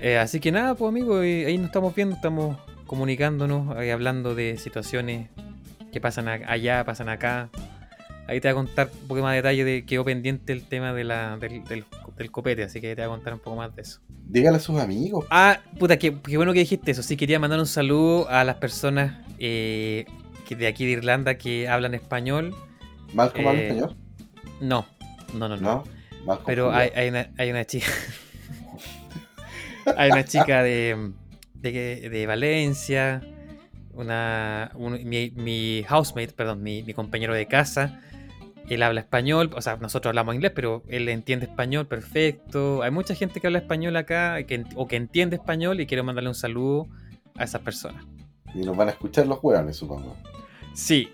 [0.00, 4.34] Eh, así que nada, pues amigos, eh, ahí nos estamos viendo, estamos comunicándonos, ahí hablando
[4.34, 5.28] de situaciones
[5.92, 7.50] que pasan allá, pasan acá.
[8.26, 10.92] Ahí te voy a contar un poco más de detalle de quedó pendiente el tema
[10.94, 11.84] de la, del, del-
[12.16, 14.00] del copete, así que te voy a contar un poco más de eso.
[14.26, 15.26] Dígale a sus amigos.
[15.30, 17.02] Ah, puta, qué, qué bueno que dijiste eso.
[17.02, 20.06] Sí, quería mandar un saludo a las personas eh,
[20.48, 22.54] que de aquí de Irlanda que hablan español.
[23.12, 23.96] ¿Malcolm habla eh, español?
[24.60, 24.86] No,
[25.34, 25.84] no, no, no.
[26.24, 26.40] No.
[26.46, 27.86] Pero hay, hay, una, hay una chica.
[29.96, 31.12] hay una chica de,
[31.54, 33.22] de, de Valencia.
[33.92, 38.00] Una, un- mi, mi housemate, perdón, mi, mi compañero de casa.
[38.68, 42.82] Él habla español, o sea, nosotros hablamos inglés, pero él entiende español perfecto.
[42.82, 46.30] Hay mucha gente que habla español acá que, o que entiende español y quiero mandarle
[46.30, 46.86] un saludo
[47.36, 48.02] a esas personas.
[48.54, 50.16] Y nos van a escuchar los hueones, supongo.
[50.74, 51.10] Sí,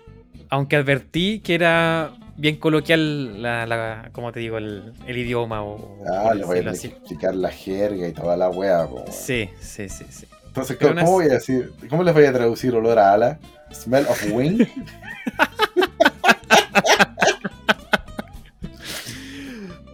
[0.49, 5.97] aunque advertí que era bien coloquial, la, la- como te digo, el, el idioma o
[6.07, 8.89] Ah, les voy a explicar la jerga y toda la weón.
[9.11, 10.25] Sí, sí, sí, sí.
[10.47, 11.71] Entonces, ¿cómo, no cómo voy a decir?
[11.89, 13.39] ¿Cómo les voy a traducir olor a ala?
[13.73, 14.59] Smell of wing.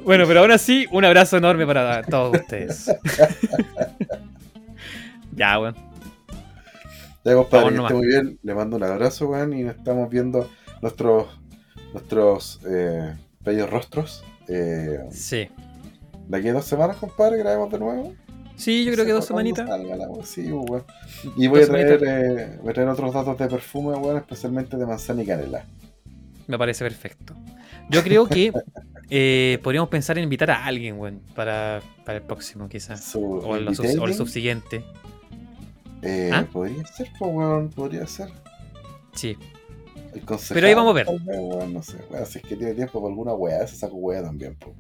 [0.08, 2.86] Bueno, pero ahora sí, un abrazo enorme para todos ustedes.
[5.36, 5.76] ya, bueno.
[7.26, 8.40] Ya, compadre, que esté muy bien.
[8.42, 10.50] Le mando un abrazo, weón, y nos estamos viendo
[10.82, 11.28] nuestros
[11.92, 14.24] nuestros eh, bellos rostros.
[14.48, 15.50] Eh, Sí.
[16.30, 18.16] de aquí a dos semanas, compadre, grabemos de nuevo.
[18.56, 19.70] Sí, yo creo que dos semanitas.
[20.24, 20.86] sí, weón.
[21.36, 24.86] Y voy a, traer, eh, voy a traer otros datos de perfume, weón, especialmente de
[24.86, 25.66] manzana y canela.
[26.48, 27.34] Me parece perfecto.
[27.90, 28.54] Yo creo que
[29.10, 33.16] eh, podríamos pensar en invitar a alguien, weón, para, para el próximo, quizás.
[33.16, 34.84] O el, o el subsiguiente.
[36.02, 36.46] eh, ¿Ah?
[36.52, 38.30] Podría ser, pues, weón, podría ser.
[39.14, 39.38] Sí.
[40.14, 41.08] El Pero ahí vamos a ver.
[41.26, 44.22] weón, no sé, weón, si es que tiene tiempo para alguna weá, se saca weá
[44.24, 44.76] también, pues.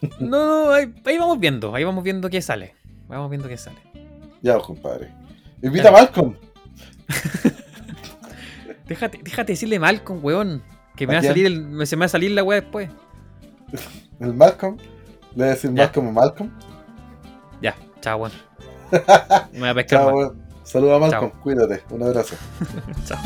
[0.20, 1.74] No, no, ahí, ahí vamos viendo.
[1.74, 2.74] Ahí vamos viendo qué sale.
[3.08, 3.78] Vamos viendo qué sale.
[4.42, 5.08] Ya, pues, compadre.
[5.62, 5.98] Invita a Ya.
[5.98, 6.34] Malcolm.
[8.86, 10.62] Déjate, déjate decirle Malcolm, weón.
[10.96, 12.88] Que me va a ¿A salir el- se me va a salir la weá después.
[14.20, 14.76] El Malcolm.
[15.34, 15.70] Le voy a decir.
[15.70, 16.50] Malcolm a Malcolm.
[17.60, 18.32] Ya, chao, weón.
[19.52, 20.32] Me voy a pescar Chao, más.
[20.62, 21.30] Saluda a Malcolm.
[21.42, 21.82] Cuídate.
[21.90, 22.36] Un abrazo.
[23.04, 23.18] Chao.